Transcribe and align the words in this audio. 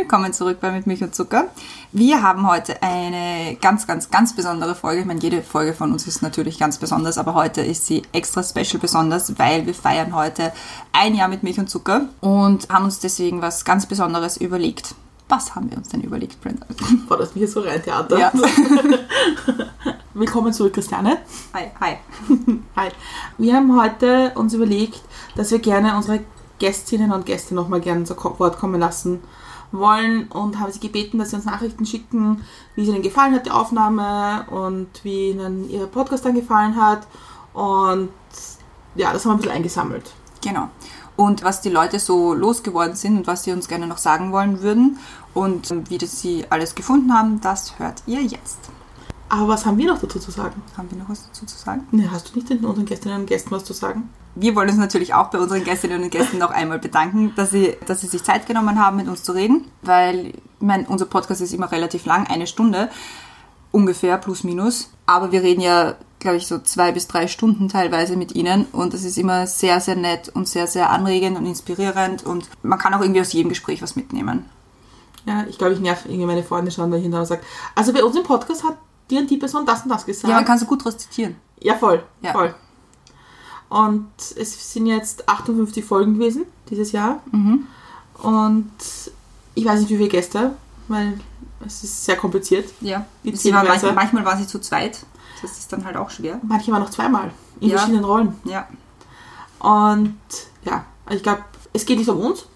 Willkommen 0.00 0.32
zurück 0.32 0.60
bei 0.62 0.72
Mit 0.72 0.86
Milch 0.86 1.02
und 1.02 1.14
Zucker. 1.14 1.48
Wir 1.92 2.22
haben 2.22 2.48
heute 2.48 2.82
eine 2.82 3.54
ganz, 3.60 3.86
ganz, 3.86 4.10
ganz 4.10 4.34
besondere 4.34 4.74
Folge. 4.74 5.02
Ich 5.02 5.06
meine, 5.06 5.20
jede 5.20 5.42
Folge 5.42 5.74
von 5.74 5.92
uns 5.92 6.06
ist 6.06 6.22
natürlich 6.22 6.58
ganz 6.58 6.78
besonders, 6.78 7.18
aber 7.18 7.34
heute 7.34 7.60
ist 7.60 7.84
sie 7.84 8.02
extra 8.10 8.42
special 8.42 8.80
besonders, 8.80 9.38
weil 9.38 9.66
wir 9.66 9.74
feiern 9.74 10.14
heute 10.14 10.52
ein 10.92 11.14
Jahr 11.14 11.28
mit 11.28 11.42
Milch 11.42 11.60
und 11.60 11.68
Zucker 11.68 12.08
und 12.22 12.70
haben 12.70 12.86
uns 12.86 13.00
deswegen 13.00 13.42
was 13.42 13.66
ganz 13.66 13.84
Besonderes 13.84 14.38
überlegt. 14.38 14.94
Was 15.28 15.54
haben 15.54 15.70
wir 15.70 15.76
uns 15.76 15.90
denn 15.90 16.00
überlegt, 16.00 16.40
Brenda? 16.40 16.64
Boah, 17.08 17.18
das 17.18 17.28
ist 17.28 17.36
mir 17.36 17.46
so 17.46 17.60
rein 17.60 17.82
Theater. 17.82 18.18
Ja. 18.18 18.32
Willkommen 20.14 20.54
zurück, 20.54 20.72
Christiane. 20.72 21.18
Hi, 21.52 21.72
hi. 21.78 21.96
Hi. 22.76 22.88
Wir 23.36 23.54
haben 23.54 23.78
heute 23.78 24.32
uns 24.34 24.54
überlegt, 24.54 25.02
dass 25.36 25.50
wir 25.50 25.58
gerne 25.58 25.94
unsere 25.94 26.20
Gästinnen 26.58 27.12
und 27.12 27.26
Gäste 27.26 27.54
nochmal 27.54 27.82
gerne 27.82 28.04
zu 28.04 28.16
Wort 28.16 28.58
kommen 28.58 28.80
lassen 28.80 29.20
wollen 29.72 30.28
und 30.28 30.58
haben 30.58 30.72
sie 30.72 30.80
gebeten, 30.80 31.18
dass 31.18 31.30
sie 31.30 31.36
uns 31.36 31.44
Nachrichten 31.44 31.86
schicken, 31.86 32.44
wie 32.74 32.82
es 32.82 32.88
ihnen 32.88 33.02
gefallen 33.02 33.34
hat, 33.34 33.46
die 33.46 33.50
Aufnahme 33.50 34.46
und 34.50 34.88
wie 35.02 35.30
ihnen 35.30 35.68
ihr 35.70 35.86
Podcast 35.86 36.24
dann 36.24 36.34
gefallen 36.34 36.76
hat. 36.76 37.06
Und 37.52 38.10
ja, 38.94 39.12
das 39.12 39.24
haben 39.24 39.30
wir 39.30 39.34
ein 39.34 39.38
bisschen 39.38 39.56
eingesammelt. 39.56 40.12
Genau. 40.42 40.68
Und 41.16 41.42
was 41.42 41.60
die 41.60 41.68
Leute 41.68 41.98
so 41.98 42.32
losgeworden 42.32 42.96
sind 42.96 43.18
und 43.18 43.26
was 43.26 43.44
sie 43.44 43.52
uns 43.52 43.68
gerne 43.68 43.86
noch 43.86 43.98
sagen 43.98 44.32
wollen 44.32 44.62
würden 44.62 44.98
und 45.34 45.90
wie 45.90 45.98
das 45.98 46.20
sie 46.20 46.46
alles 46.48 46.74
gefunden 46.74 47.12
haben, 47.12 47.40
das 47.40 47.78
hört 47.78 48.02
ihr 48.06 48.22
jetzt. 48.22 48.70
Aber 49.30 49.46
was 49.46 49.64
haben 49.64 49.78
wir 49.78 49.86
noch 49.86 50.00
dazu 50.00 50.18
zu 50.18 50.32
sagen? 50.32 50.60
Haben 50.76 50.90
wir 50.90 50.98
noch 50.98 51.08
was 51.08 51.28
dazu 51.28 51.46
zu 51.46 51.56
sagen? 51.56 51.86
Ne, 51.92 52.10
hast 52.10 52.28
du 52.28 52.34
nicht 52.34 52.50
den 52.50 52.64
unseren 52.64 52.84
Gästinnen 52.84 53.20
und 53.20 53.26
Gästen 53.26 53.52
was 53.52 53.64
zu 53.64 53.72
sagen? 53.72 54.10
Wir 54.34 54.56
wollen 54.56 54.68
uns 54.68 54.78
natürlich 54.78 55.14
auch 55.14 55.30
bei 55.30 55.38
unseren 55.38 55.62
Gästinnen 55.62 56.02
und 56.02 56.10
Gästen 56.10 56.38
noch 56.38 56.50
einmal 56.50 56.80
bedanken, 56.80 57.32
dass 57.36 57.50
sie, 57.50 57.76
dass 57.86 58.00
sie 58.00 58.08
sich 58.08 58.24
Zeit 58.24 58.46
genommen 58.46 58.84
haben, 58.84 58.96
mit 58.96 59.06
uns 59.06 59.22
zu 59.22 59.32
reden, 59.32 59.66
weil 59.82 60.26
ich 60.26 60.34
mein, 60.58 60.84
unser 60.84 61.06
Podcast 61.06 61.40
ist 61.40 61.54
immer 61.54 61.70
relativ 61.70 62.06
lang, 62.06 62.26
eine 62.26 62.48
Stunde 62.48 62.90
ungefähr, 63.70 64.18
plus 64.18 64.42
minus. 64.42 64.90
Aber 65.06 65.30
wir 65.30 65.42
reden 65.42 65.60
ja, 65.60 65.94
glaube 66.18 66.36
ich, 66.36 66.48
so 66.48 66.58
zwei 66.58 66.90
bis 66.90 67.06
drei 67.06 67.28
Stunden 67.28 67.68
teilweise 67.68 68.16
mit 68.16 68.34
ihnen 68.34 68.66
und 68.72 68.94
das 68.94 69.04
ist 69.04 69.16
immer 69.16 69.46
sehr, 69.46 69.80
sehr 69.80 69.96
nett 69.96 70.28
und 70.28 70.48
sehr, 70.48 70.66
sehr 70.66 70.90
anregend 70.90 71.38
und 71.38 71.46
inspirierend 71.46 72.26
und 72.26 72.48
man 72.64 72.80
kann 72.80 72.94
auch 72.94 73.00
irgendwie 73.00 73.20
aus 73.20 73.32
jedem 73.32 73.50
Gespräch 73.50 73.80
was 73.80 73.94
mitnehmen. 73.94 74.44
Ja, 75.24 75.44
ich 75.48 75.56
glaube, 75.56 75.74
ich 75.74 75.80
nerv 75.80 76.04
irgendwie 76.06 76.26
meine 76.26 76.42
Freunde 76.42 76.72
schauen 76.72 76.90
dahinter 76.90 77.20
und 77.20 77.26
sagen, 77.26 77.42
also 77.76 77.92
bei 77.92 78.02
uns 78.02 78.16
im 78.16 78.24
Podcast 78.24 78.64
hat 78.64 78.76
die 79.10 79.18
und 79.18 79.28
die 79.30 79.36
Person 79.36 79.66
das 79.66 79.82
und 79.82 79.88
das 79.88 80.06
gesagt. 80.06 80.28
Ja, 80.28 80.36
man 80.36 80.44
kann 80.44 80.58
so 80.58 80.66
gut 80.66 80.84
rezitieren. 80.86 81.36
Ja, 81.60 81.74
voll. 81.74 82.02
Ja. 82.22 82.32
voll. 82.32 82.54
Und 83.68 84.10
es 84.36 84.72
sind 84.72 84.86
jetzt 84.86 85.28
58 85.28 85.84
Folgen 85.84 86.14
gewesen 86.14 86.44
dieses 86.68 86.92
Jahr. 86.92 87.20
Mhm. 87.30 87.66
Und 88.22 88.70
ich 89.54 89.64
weiß 89.64 89.80
nicht, 89.80 89.90
wie 89.90 89.96
viele 89.96 90.08
Gäste, 90.08 90.56
weil 90.88 91.18
es 91.64 91.84
ist 91.84 92.04
sehr 92.04 92.16
kompliziert. 92.16 92.72
Ja. 92.80 93.06
Zählweise. 93.24 93.68
manchmal, 93.68 93.92
manchmal 93.92 94.24
waren 94.24 94.38
sie 94.38 94.46
zu 94.46 94.58
zweit. 94.60 95.04
Das 95.42 95.58
ist 95.58 95.72
dann 95.72 95.84
halt 95.84 95.96
auch 95.96 96.10
schwer. 96.10 96.40
Manche 96.42 96.72
waren 96.72 96.82
noch 96.82 96.90
zweimal 96.90 97.30
in 97.60 97.70
Ja. 97.70 97.76
verschiedenen 97.78 98.04
Rollen. 98.04 98.34
Ja. 98.44 98.66
Und 99.60 100.18
ja, 100.64 100.84
ich 101.10 101.22
glaube, 101.22 101.44
es 101.72 101.86
geht 101.86 101.98
nicht 101.98 102.08
um 102.08 102.18
uns, 102.18 102.46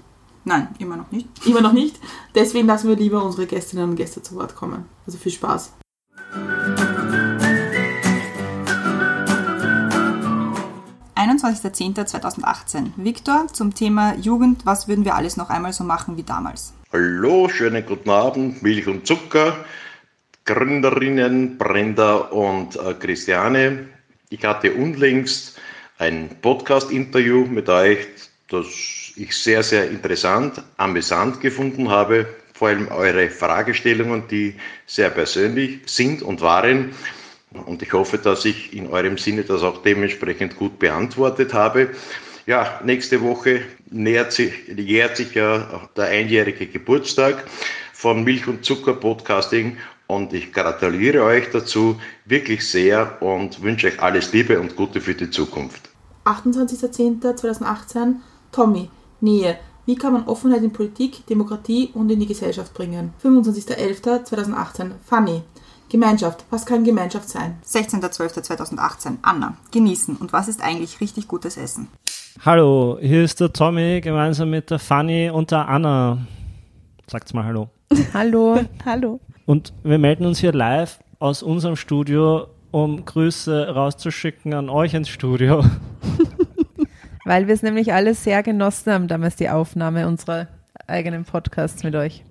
Nein, 0.44 0.68
immer 0.78 0.96
noch 0.96 1.10
nicht. 1.10 1.28
immer 1.46 1.60
noch 1.60 1.72
nicht. 1.72 1.98
Deswegen 2.34 2.66
lassen 2.66 2.88
wir 2.88 2.96
lieber 2.96 3.22
unsere 3.22 3.46
Gästinnen 3.46 3.90
und 3.90 3.96
Gäste 3.96 4.20
zu 4.22 4.34
Wort 4.34 4.56
kommen. 4.56 4.84
Also 5.06 5.16
viel 5.18 5.32
Spaß.– 5.32 5.72
21.10.2018. 11.44 12.92
Viktor 12.96 13.48
zum 13.52 13.74
Thema 13.74 14.14
Jugend, 14.16 14.64
was 14.64 14.88
würden 14.88 15.04
wir 15.04 15.14
alles 15.14 15.36
noch 15.36 15.50
einmal 15.50 15.74
so 15.74 15.84
machen 15.84 16.16
wie 16.16 16.22
damals? 16.22 16.72
Hallo, 16.90 17.50
schönen 17.50 17.84
guten 17.84 18.08
Abend, 18.08 18.62
Milch 18.62 18.86
und 18.86 19.06
Zucker, 19.06 19.64
Gründerinnen 20.46 21.58
Brenda 21.58 22.14
und 22.14 22.76
äh, 22.76 22.94
Christiane. 22.94 23.88
Ich 24.30 24.42
hatte 24.42 24.72
unlängst 24.72 25.60
ein 25.98 26.30
Podcast-Interview 26.40 27.44
mit 27.44 27.68
euch, 27.68 28.06
das 28.48 28.66
ich 29.16 29.36
sehr, 29.36 29.62
sehr 29.62 29.90
interessant, 29.90 30.62
amüsant 30.78 31.42
gefunden 31.42 31.90
habe. 31.90 32.26
Vor 32.54 32.68
allem 32.68 32.88
eure 32.88 33.28
Fragestellungen, 33.28 34.28
die 34.28 34.54
sehr 34.86 35.10
persönlich 35.10 35.80
sind 35.86 36.22
und 36.22 36.40
waren. 36.40 36.94
Und 37.66 37.82
ich 37.82 37.92
hoffe, 37.92 38.18
dass 38.18 38.44
ich 38.44 38.72
in 38.74 38.88
eurem 38.88 39.18
Sinne 39.18 39.42
das 39.42 39.62
auch 39.62 39.82
dementsprechend 39.82 40.56
gut 40.56 40.78
beantwortet 40.78 41.54
habe. 41.54 41.90
Ja, 42.46 42.80
nächste 42.84 43.22
Woche 43.22 43.62
nähert 43.90 44.32
sich, 44.32 44.52
jährt 44.76 45.16
sich 45.16 45.34
ja 45.34 45.88
der 45.96 46.06
einjährige 46.06 46.66
Geburtstag 46.66 47.44
von 47.92 48.22
Milch 48.24 48.46
und 48.46 48.64
Zucker 48.64 48.94
Podcasting 48.94 49.78
und 50.06 50.32
ich 50.34 50.52
gratuliere 50.52 51.24
euch 51.24 51.50
dazu 51.50 51.96
wirklich 52.26 52.68
sehr 52.68 53.22
und 53.22 53.62
wünsche 53.62 53.86
euch 53.86 54.00
alles 54.00 54.32
Liebe 54.32 54.60
und 54.60 54.76
Gute 54.76 55.00
für 55.00 55.14
die 55.14 55.30
Zukunft. 55.30 55.88
28.10.2018. 56.24 58.16
Tommy, 58.52 58.90
Nähe. 59.20 59.58
Wie 59.86 59.96
kann 59.96 60.14
man 60.14 60.26
Offenheit 60.26 60.62
in 60.62 60.72
Politik, 60.72 61.26
Demokratie 61.26 61.90
und 61.92 62.10
in 62.10 62.20
die 62.20 62.26
Gesellschaft 62.26 62.72
bringen? 62.72 63.12
25.11.2018. 63.22 64.92
Fanny. 65.04 65.42
Gemeinschaft. 65.90 66.44
Was 66.50 66.66
kann 66.66 66.84
Gemeinschaft 66.84 67.28
sein? 67.28 67.58
16.12.2018. 67.66 69.18
Anna. 69.22 69.56
Genießen. 69.70 70.16
Und 70.16 70.32
was 70.32 70.48
ist 70.48 70.62
eigentlich 70.62 71.00
richtig 71.00 71.28
gutes 71.28 71.56
Essen? 71.56 71.88
Hallo, 72.44 72.98
hier 73.00 73.22
ist 73.22 73.40
der 73.40 73.52
Tommy 73.52 74.00
gemeinsam 74.00 74.50
mit 74.50 74.70
der 74.70 74.78
Fanny 74.78 75.30
und 75.30 75.50
der 75.50 75.68
Anna. 75.68 76.18
Sagt's 77.06 77.32
mal 77.32 77.44
Hallo. 77.44 77.70
Hallo, 78.12 78.60
hallo. 78.84 79.20
Und 79.46 79.72
wir 79.84 79.98
melden 79.98 80.26
uns 80.26 80.38
hier 80.38 80.52
live 80.52 80.98
aus 81.20 81.42
unserem 81.42 81.76
Studio, 81.76 82.48
um 82.70 83.04
Grüße 83.04 83.68
rauszuschicken 83.68 84.52
an 84.52 84.68
euch 84.68 84.94
ins 84.94 85.08
Studio. 85.08 85.64
Weil 87.24 87.46
wir 87.46 87.54
es 87.54 87.62
nämlich 87.62 87.92
alle 87.92 88.14
sehr 88.14 88.42
genossen 88.42 88.92
haben, 88.92 89.08
damals 89.08 89.36
die 89.36 89.48
Aufnahme 89.48 90.08
unserer 90.08 90.48
eigenen 90.86 91.24
Podcasts 91.24 91.84
mit 91.84 91.94
euch. 91.94 92.24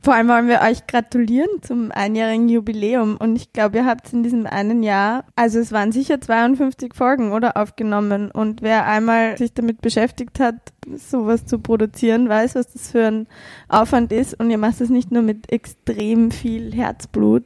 Vor 0.00 0.14
allem 0.14 0.28
wollen 0.28 0.48
wir 0.48 0.60
euch 0.60 0.86
gratulieren 0.86 1.48
zum 1.60 1.90
einjährigen 1.90 2.48
Jubiläum. 2.48 3.16
Und 3.16 3.36
ich 3.36 3.52
glaube, 3.52 3.78
ihr 3.78 3.86
habt 3.86 4.12
in 4.12 4.22
diesem 4.22 4.46
einen 4.46 4.82
Jahr, 4.82 5.24
also 5.34 5.58
es 5.58 5.72
waren 5.72 5.90
sicher 5.92 6.20
52 6.20 6.94
Folgen 6.94 7.32
oder 7.32 7.56
aufgenommen. 7.56 8.30
Und 8.30 8.62
wer 8.62 8.86
einmal 8.86 9.36
sich 9.36 9.52
damit 9.54 9.80
beschäftigt 9.80 10.38
hat, 10.38 10.54
sowas 10.94 11.46
zu 11.46 11.58
produzieren, 11.58 12.28
weiß, 12.28 12.54
was 12.54 12.72
das 12.72 12.92
für 12.92 13.06
ein 13.06 13.26
Aufwand 13.68 14.12
ist. 14.12 14.38
Und 14.38 14.50
ihr 14.50 14.58
macht 14.58 14.80
es 14.80 14.88
nicht 14.88 15.10
nur 15.10 15.22
mit 15.22 15.52
extrem 15.52 16.30
viel 16.30 16.72
Herzblut, 16.72 17.44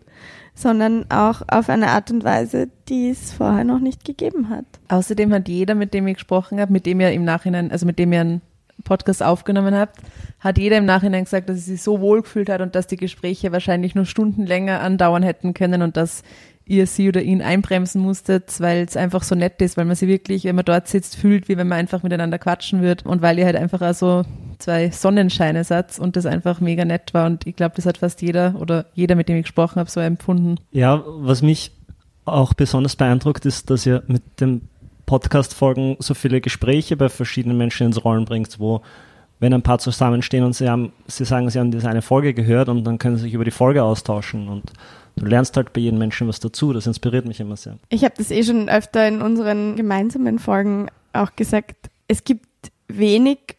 sondern 0.54 1.10
auch 1.10 1.42
auf 1.48 1.70
eine 1.70 1.88
Art 1.88 2.10
und 2.10 2.22
Weise, 2.22 2.68
die 2.88 3.08
es 3.08 3.32
vorher 3.32 3.64
noch 3.64 3.80
nicht 3.80 4.04
gegeben 4.04 4.50
hat. 4.50 4.66
Außerdem 4.88 5.32
hat 5.32 5.48
jeder, 5.48 5.74
mit 5.74 5.94
dem 5.94 6.06
ich 6.06 6.14
gesprochen 6.14 6.60
habe, 6.60 6.72
mit 6.72 6.84
dem 6.84 7.00
ihr 7.00 7.12
im 7.12 7.24
Nachhinein, 7.24 7.72
also 7.72 7.86
mit 7.86 7.98
dem 7.98 8.12
ihr 8.12 8.20
einen 8.20 8.42
Podcast 8.84 9.22
aufgenommen 9.22 9.74
habt, 9.74 9.98
hat 10.40 10.58
jeder 10.58 10.78
im 10.78 10.84
Nachhinein 10.84 11.24
gesagt, 11.24 11.48
dass 11.48 11.56
er 11.56 11.62
sich 11.62 11.82
so 11.82 12.00
wohl 12.00 12.22
gefühlt 12.22 12.48
hat 12.48 12.60
und 12.60 12.74
dass 12.74 12.86
die 12.86 12.96
Gespräche 12.96 13.52
wahrscheinlich 13.52 13.94
nur 13.94 14.06
Stunden 14.06 14.46
länger 14.46 14.80
andauern 14.80 15.22
hätten 15.22 15.54
können 15.54 15.82
und 15.82 15.96
dass 15.96 16.22
ihr 16.64 16.86
sie 16.86 17.08
oder 17.08 17.22
ihn 17.22 17.42
einbremsen 17.42 18.00
musstet, 18.00 18.60
weil 18.60 18.84
es 18.84 18.96
einfach 18.96 19.22
so 19.22 19.34
nett 19.34 19.60
ist, 19.60 19.76
weil 19.76 19.84
man 19.84 19.96
sie 19.96 20.08
wirklich, 20.08 20.44
wenn 20.44 20.56
man 20.56 20.64
dort 20.64 20.88
sitzt, 20.88 21.16
fühlt, 21.16 21.48
wie 21.48 21.56
wenn 21.56 21.68
man 21.68 21.78
einfach 21.78 22.02
miteinander 22.02 22.38
quatschen 22.38 22.82
wird 22.82 23.04
und 23.04 23.20
weil 23.20 23.38
ihr 23.38 23.46
halt 23.46 23.56
einfach 23.56 23.82
auch 23.82 23.94
so 23.94 24.24
zwei 24.58 24.90
Sonnenscheine 24.90 25.64
seid 25.64 25.98
und 25.98 26.16
das 26.16 26.24
einfach 26.24 26.60
mega 26.60 26.84
nett 26.84 27.14
war 27.14 27.26
und 27.26 27.46
ich 27.46 27.56
glaube, 27.56 27.74
das 27.76 27.86
hat 27.86 27.98
fast 27.98 28.22
jeder 28.22 28.54
oder 28.60 28.86
jeder, 28.94 29.16
mit 29.16 29.28
dem 29.28 29.36
ich 29.36 29.44
gesprochen 29.44 29.80
habe, 29.80 29.90
so 29.90 30.00
empfunden. 30.00 30.56
Ja, 30.70 31.02
was 31.06 31.42
mich 31.42 31.72
auch 32.24 32.54
besonders 32.54 32.94
beeindruckt 32.94 33.44
ist, 33.46 33.70
dass 33.70 33.84
ihr 33.84 34.04
mit 34.06 34.40
dem 34.40 34.62
Podcast-Folgen 35.06 35.96
so 35.98 36.14
viele 36.14 36.40
Gespräche 36.40 36.96
bei 36.96 37.08
verschiedenen 37.08 37.58
Menschen 37.58 37.86
ins 37.86 38.04
Rollen 38.04 38.24
bringt, 38.24 38.58
wo 38.58 38.82
wenn 39.42 39.52
ein 39.52 39.62
paar 39.62 39.80
zusammenstehen 39.80 40.44
und 40.44 40.54
sie 40.54 40.68
haben, 40.68 40.92
sie 41.08 41.24
sagen, 41.24 41.50
sie 41.50 41.58
haben 41.58 41.72
diese 41.72 41.88
eine 41.88 42.00
Folge 42.00 42.32
gehört 42.32 42.68
und 42.68 42.84
dann 42.84 42.98
können 42.98 43.16
sie 43.16 43.22
sich 43.22 43.34
über 43.34 43.44
die 43.44 43.50
Folge 43.50 43.82
austauschen 43.82 44.48
und 44.48 44.72
du 45.16 45.26
lernst 45.26 45.56
halt 45.56 45.72
bei 45.72 45.80
jedem 45.80 45.98
Menschen 45.98 46.28
was 46.28 46.38
dazu. 46.38 46.72
Das 46.72 46.86
inspiriert 46.86 47.26
mich 47.26 47.40
immer 47.40 47.56
sehr. 47.56 47.76
Ich 47.88 48.04
habe 48.04 48.14
das 48.16 48.30
eh 48.30 48.44
schon 48.44 48.68
öfter 48.68 49.06
in 49.08 49.20
unseren 49.20 49.74
gemeinsamen 49.74 50.38
Folgen 50.38 50.86
auch 51.12 51.34
gesagt. 51.34 51.90
Es 52.06 52.22
gibt 52.22 52.46
wenig, 52.86 53.56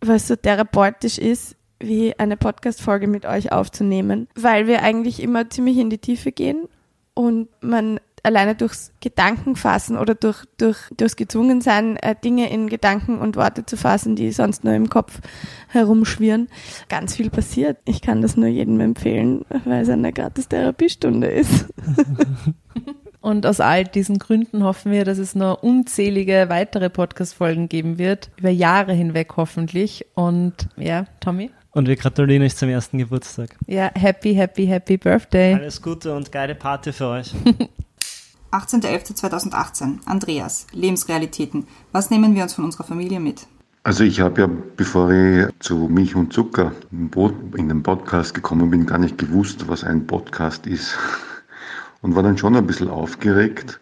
was 0.00 0.28
so 0.28 0.36
therapeutisch 0.36 1.18
ist, 1.18 1.56
wie 1.80 2.16
eine 2.18 2.36
Podcast-Folge 2.36 3.08
mit 3.08 3.26
euch 3.26 3.50
aufzunehmen, 3.50 4.28
weil 4.36 4.68
wir 4.68 4.82
eigentlich 4.84 5.20
immer 5.20 5.50
ziemlich 5.50 5.78
in 5.78 5.90
die 5.90 5.98
Tiefe 5.98 6.30
gehen 6.30 6.68
und 7.14 7.48
man 7.60 7.98
alleine 8.26 8.56
durchs 8.56 8.92
Gedankenfassen 9.00 9.96
oder 9.96 10.16
durch, 10.16 10.44
durch, 10.58 10.78
durchs 10.96 11.14
Gezwungensein, 11.14 11.96
äh, 11.96 12.16
Dinge 12.22 12.50
in 12.50 12.68
Gedanken 12.68 13.18
und 13.18 13.36
Worte 13.36 13.64
zu 13.64 13.76
fassen, 13.76 14.16
die 14.16 14.32
sonst 14.32 14.64
nur 14.64 14.74
im 14.74 14.90
Kopf 14.90 15.20
herumschwirren, 15.68 16.48
ganz 16.88 17.14
viel 17.14 17.30
passiert. 17.30 17.78
Ich 17.84 18.02
kann 18.02 18.22
das 18.22 18.36
nur 18.36 18.48
jedem 18.48 18.80
empfehlen, 18.80 19.44
weil 19.64 19.82
es 19.82 19.88
eine 19.88 20.12
gratis 20.12 20.48
Therapiestunde 20.48 21.28
ist. 21.28 21.66
Und 23.20 23.44
aus 23.44 23.58
all 23.58 23.82
diesen 23.82 24.20
Gründen 24.20 24.62
hoffen 24.62 24.92
wir, 24.92 25.04
dass 25.04 25.18
es 25.18 25.34
noch 25.34 25.60
unzählige 25.60 26.46
weitere 26.48 26.90
Podcast-Folgen 26.90 27.68
geben 27.68 27.98
wird, 27.98 28.30
über 28.36 28.50
Jahre 28.50 28.92
hinweg 28.92 29.32
hoffentlich. 29.36 30.06
Und 30.14 30.68
ja, 30.76 31.06
Tommy? 31.18 31.50
Und 31.72 31.88
wir 31.88 31.96
gratulieren 31.96 32.44
euch 32.44 32.54
zum 32.54 32.68
ersten 32.68 32.98
Geburtstag. 32.98 33.56
Ja, 33.66 33.90
happy, 33.94 34.34
happy, 34.34 34.66
happy 34.66 34.96
Birthday. 34.96 35.54
Alles 35.54 35.82
Gute 35.82 36.14
und 36.14 36.30
geile 36.30 36.54
Party 36.54 36.92
für 36.92 37.08
euch. 37.08 37.32
18.11.2018. 38.52 39.98
Andreas, 40.06 40.66
Lebensrealitäten. 40.72 41.66
Was 41.92 42.10
nehmen 42.10 42.34
wir 42.34 42.42
uns 42.42 42.54
von 42.54 42.64
unserer 42.64 42.84
Familie 42.84 43.20
mit? 43.20 43.46
Also 43.82 44.02
ich 44.02 44.20
habe 44.20 44.40
ja, 44.40 44.48
bevor 44.76 45.10
ich 45.10 45.46
zu 45.60 45.88
Milch 45.88 46.16
und 46.16 46.32
Zucker 46.32 46.72
in 46.90 47.68
den 47.68 47.82
Podcast 47.82 48.34
gekommen 48.34 48.70
bin, 48.70 48.86
gar 48.86 48.98
nicht 48.98 49.18
gewusst, 49.18 49.68
was 49.68 49.84
ein 49.84 50.06
Podcast 50.06 50.66
ist. 50.66 50.96
Und 52.02 52.14
war 52.14 52.22
dann 52.22 52.38
schon 52.38 52.54
ein 52.54 52.66
bisschen 52.66 52.88
aufgeregt 52.88 53.80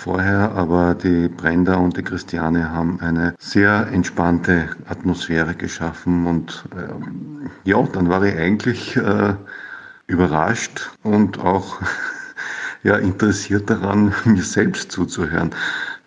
vorher, 0.00 0.52
aber 0.52 0.94
die 0.94 1.28
Brenda 1.28 1.76
und 1.76 1.96
die 1.96 2.02
Christiane 2.02 2.70
haben 2.70 3.00
eine 3.00 3.34
sehr 3.38 3.88
entspannte 3.92 4.70
Atmosphäre 4.88 5.54
geschaffen 5.54 6.26
und 6.26 6.64
ähm, 6.74 7.50
ja, 7.64 7.82
dann 7.82 8.08
war 8.08 8.22
ich 8.22 8.34
eigentlich 8.34 8.96
äh, 8.96 9.34
überrascht 10.06 10.90
und 11.02 11.38
auch 11.40 11.80
ja, 12.82 12.96
interessiert 12.96 13.68
daran, 13.68 14.14
mir 14.24 14.42
selbst 14.42 14.92
zuzuhören, 14.92 15.50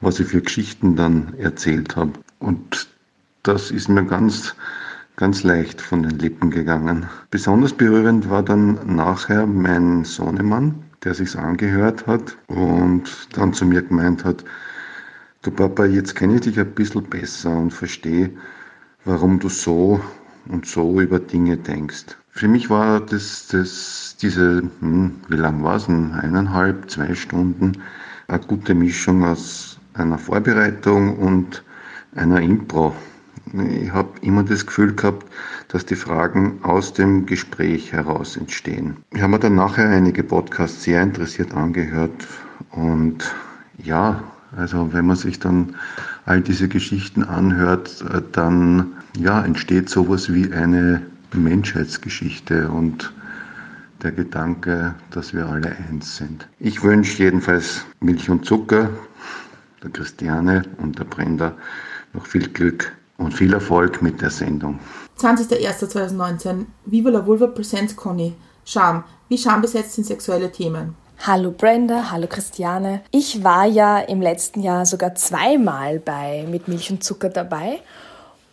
was 0.01 0.19
ich 0.19 0.27
für 0.27 0.41
Geschichten 0.41 0.95
dann 0.95 1.33
erzählt 1.37 1.95
habe. 1.95 2.13
Und 2.39 2.87
das 3.43 3.71
ist 3.71 3.89
mir 3.89 4.05
ganz, 4.05 4.55
ganz 5.15 5.43
leicht 5.43 5.81
von 5.81 6.03
den 6.03 6.17
Lippen 6.19 6.49
gegangen. 6.49 7.07
Besonders 7.29 7.73
berührend 7.73 8.29
war 8.29 8.43
dann 8.43 8.79
nachher 8.95 9.45
mein 9.45 10.05
Sohnemann, 10.05 10.83
der 11.03 11.13
sich's 11.13 11.35
angehört 11.35 12.07
hat 12.07 12.37
und 12.47 13.03
dann 13.33 13.53
zu 13.53 13.65
mir 13.65 13.81
gemeint 13.81 14.23
hat, 14.23 14.43
du 15.41 15.51
Papa, 15.51 15.85
jetzt 15.85 16.15
kenne 16.15 16.35
ich 16.35 16.41
dich 16.41 16.59
ein 16.59 16.71
bisschen 16.71 17.03
besser 17.03 17.51
und 17.51 17.71
verstehe, 17.71 18.31
warum 19.05 19.39
du 19.39 19.49
so 19.49 20.01
und 20.47 20.65
so 20.65 21.01
über 21.01 21.19
Dinge 21.19 21.57
denkst. 21.57 22.17
Für 22.35 22.47
mich 22.47 22.71
war 22.71 22.99
das, 22.99 23.47
das 23.51 24.15
diese, 24.19 24.63
hm, 24.79 25.11
wie 25.29 25.35
lang 25.35 25.61
war 25.61 25.75
es 25.75 25.85
denn, 25.85 26.13
eineinhalb, 26.13 26.89
zwei 26.89 27.13
Stunden, 27.13 27.73
eine 28.27 28.39
gute 28.39 28.73
Mischung 28.73 29.23
aus 29.23 29.77
einer 29.93 30.17
Vorbereitung 30.17 31.15
und 31.19 31.63
einer 32.15 32.41
Impro. 32.41 32.95
Ich 33.53 33.91
habe 33.91 34.09
immer 34.21 34.41
das 34.41 34.65
Gefühl 34.65 34.95
gehabt, 34.95 35.27
dass 35.67 35.85
die 35.85 35.95
Fragen 35.95 36.57
aus 36.63 36.93
dem 36.93 37.27
Gespräch 37.27 37.91
heraus 37.91 38.35
entstehen. 38.35 38.97
Ich 39.11 39.21
habe 39.21 39.33
mir 39.33 39.39
dann 39.39 39.55
nachher 39.55 39.89
einige 39.89 40.23
Podcasts 40.23 40.83
sehr 40.83 41.03
interessiert 41.03 41.53
angehört 41.53 42.27
und 42.71 43.31
ja, 43.77 44.23
also 44.57 44.91
wenn 44.91 45.05
man 45.05 45.17
sich 45.17 45.37
dann 45.37 45.75
all 46.25 46.41
diese 46.41 46.67
Geschichten 46.67 47.23
anhört, 47.23 48.03
dann 48.31 48.93
ja, 49.15 49.45
entsteht 49.45 49.87
sowas 49.87 50.33
wie 50.33 50.51
eine 50.51 51.12
Menschheitsgeschichte 51.37 52.69
und 52.69 53.13
der 54.01 54.11
Gedanke, 54.11 54.95
dass 55.11 55.33
wir 55.33 55.47
alle 55.47 55.75
eins 55.89 56.17
sind. 56.17 56.47
Ich 56.59 56.83
wünsche 56.83 57.23
jedenfalls 57.23 57.85
Milch 57.99 58.29
und 58.29 58.45
Zucker, 58.45 58.89
der 59.81 59.91
Christiane 59.91 60.63
und 60.77 60.99
der 60.99 61.05
Brenda 61.05 61.53
noch 62.13 62.25
viel 62.25 62.49
Glück 62.49 62.93
und 63.17 63.33
viel 63.33 63.53
Erfolg 63.53 64.01
mit 64.01 64.21
der 64.21 64.29
Sendung. 64.29 64.79
20.01.2019 65.19 66.65
Viva 66.85 67.09
la 67.09 67.25
Vulva 67.25 67.47
Presents 67.47 67.95
Conny. 67.95 68.33
Scham. 68.65 69.03
Wie 69.29 69.37
schambesetzt 69.37 69.93
sind 69.93 70.05
sexuelle 70.05 70.51
Themen? 70.51 70.95
Hallo 71.25 71.51
Brenda, 71.51 72.11
hallo 72.11 72.27
Christiane. 72.27 73.01
Ich 73.11 73.43
war 73.43 73.65
ja 73.65 73.99
im 73.99 74.21
letzten 74.21 74.61
Jahr 74.61 74.85
sogar 74.85 75.15
zweimal 75.15 75.99
bei 75.99 76.45
Mit 76.49 76.67
Milch 76.67 76.91
und 76.91 77.03
Zucker 77.03 77.29
dabei. 77.29 77.79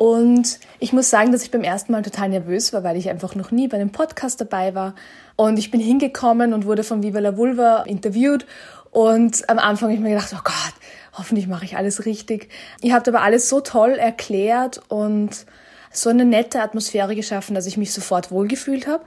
Und 0.01 0.61
ich 0.79 0.95
muss 0.95 1.11
sagen, 1.11 1.31
dass 1.31 1.43
ich 1.43 1.51
beim 1.51 1.63
ersten 1.63 1.93
Mal 1.93 2.01
total 2.01 2.31
nervös 2.31 2.73
war, 2.73 2.83
weil 2.83 2.97
ich 2.97 3.11
einfach 3.11 3.35
noch 3.35 3.51
nie 3.51 3.69
bei 3.69 3.77
einem 3.77 3.93
Podcast 3.93 4.41
dabei 4.41 4.75
war. 4.75 4.95
Und 5.37 5.59
ich 5.59 5.71
bin 5.71 5.79
hingekommen 5.79 6.55
und 6.55 6.65
wurde 6.65 6.85
von 6.85 7.03
Viva 7.03 7.19
la 7.19 7.37
Vulva 7.37 7.83
interviewt. 7.83 8.47
Und 8.93 9.47
am 9.51 9.59
Anfang 9.59 9.91
habe 9.91 9.97
ich 9.97 10.01
mir 10.01 10.15
gedacht, 10.15 10.33
oh 10.33 10.41
Gott, 10.43 10.73
hoffentlich 11.13 11.49
mache 11.49 11.67
ich 11.67 11.77
alles 11.77 12.07
richtig. 12.07 12.49
Ihr 12.81 12.95
habt 12.95 13.09
aber 13.09 13.21
alles 13.21 13.51
so 13.51 13.61
toll 13.61 13.91
erklärt 13.91 14.81
und 14.89 15.45
so 15.93 16.09
eine 16.09 16.25
nette 16.25 16.63
Atmosphäre 16.63 17.15
geschaffen, 17.15 17.55
dass 17.55 17.67
ich 17.67 17.77
mich 17.77 17.93
sofort 17.93 18.31
wohlgefühlt 18.31 18.87
habe. 18.87 19.05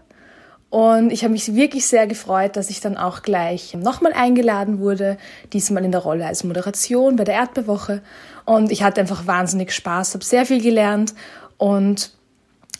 Und 0.73 1.11
ich 1.11 1.23
habe 1.23 1.33
mich 1.33 1.53
wirklich 1.53 1.85
sehr 1.85 2.07
gefreut, 2.07 2.55
dass 2.55 2.71
ich 2.71 2.79
dann 2.81 2.97
auch 2.97 3.21
gleich 3.21 3.75
nochmal 3.75 4.11
eingeladen 4.11 4.79
wurde, 4.79 5.19
diesmal 5.53 5.85
in 5.85 5.91
der 5.91 6.01
Rolle 6.01 6.25
als 6.25 6.43
Moderation 6.43 7.15
bei 7.15 7.25
der 7.25 7.35
Erdbewoche. 7.35 8.01
Und 8.45 8.71
ich 8.71 8.81
hatte 8.81 8.99
einfach 8.99 9.27
wahnsinnig 9.27 9.71
Spaß, 9.71 10.15
habe 10.15 10.25
sehr 10.25 10.47
viel 10.47 10.63
gelernt 10.63 11.13
und 11.57 12.09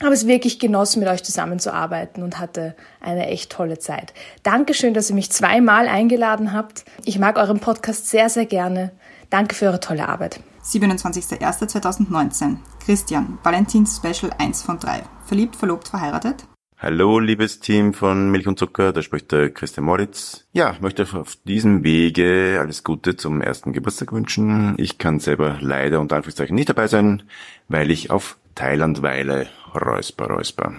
habe 0.02 0.16
es 0.16 0.26
wirklich 0.26 0.58
genossen, 0.58 1.02
mit 1.02 1.08
euch 1.08 1.24
zusammenzuarbeiten 1.24 2.24
und 2.24 2.40
hatte 2.40 2.74
eine 3.00 3.28
echt 3.28 3.52
tolle 3.52 3.78
Zeit. 3.78 4.16
Dankeschön, 4.42 4.96
dass 4.96 5.12
ihr 5.12 5.16
mich 5.16 5.32
zweimal 5.32 5.88
eingeladen 5.88 6.52
habt. 6.52 6.86
Ich 7.06 7.20
mag 7.20 7.38
euren 7.38 7.60
Podcast 7.60 8.10
sehr, 8.10 8.28
sehr 8.28 8.48
gerne. 8.48 8.90
Danke 9.30 9.54
für 9.54 9.68
eure 9.68 9.80
tolle 9.80 10.10
Arbeit. 10.10 10.40
27.01.2019. 10.66 12.58
Christian, 12.84 13.38
Valentins 13.44 13.98
Special 13.98 14.34
1 14.36 14.64
von 14.64 14.80
3. 14.80 15.04
Verliebt, 15.28 15.56
verlobt, 15.56 15.90
verheiratet? 15.90 16.46
Hallo, 16.84 17.18
liebes 17.18 17.62
Team 17.62 17.94
von 17.94 18.30
Milch 18.30 18.46
und 18.46 18.60
Zucker, 18.60 18.92
da 18.92 19.02
spricht 19.02 19.32
der 19.32 19.52
Christian 19.52 19.86
Moritz. 19.86 20.44
Ja, 20.52 20.76
möchte 20.82 21.08
auf 21.14 21.38
diesem 21.46 21.86
Wege 21.86 22.58
alles 22.60 22.84
Gute 22.84 23.16
zum 23.16 23.40
ersten 23.40 23.72
Geburtstag 23.72 24.12
wünschen. 24.12 24.76
Ich 24.76 24.98
kann 24.98 25.22
selber 25.22 25.60
leider 25.62 26.02
unter 26.02 26.18
Anführungszeichen 26.18 26.54
nicht 26.54 26.68
dabei 26.68 26.88
sein, 26.88 27.24
weil 27.70 27.90
ich 27.90 28.12
auf 28.12 28.36
Thailand 28.54 29.02
weile. 29.02 29.48
Räusper, 29.74 30.26
räusper. 30.26 30.74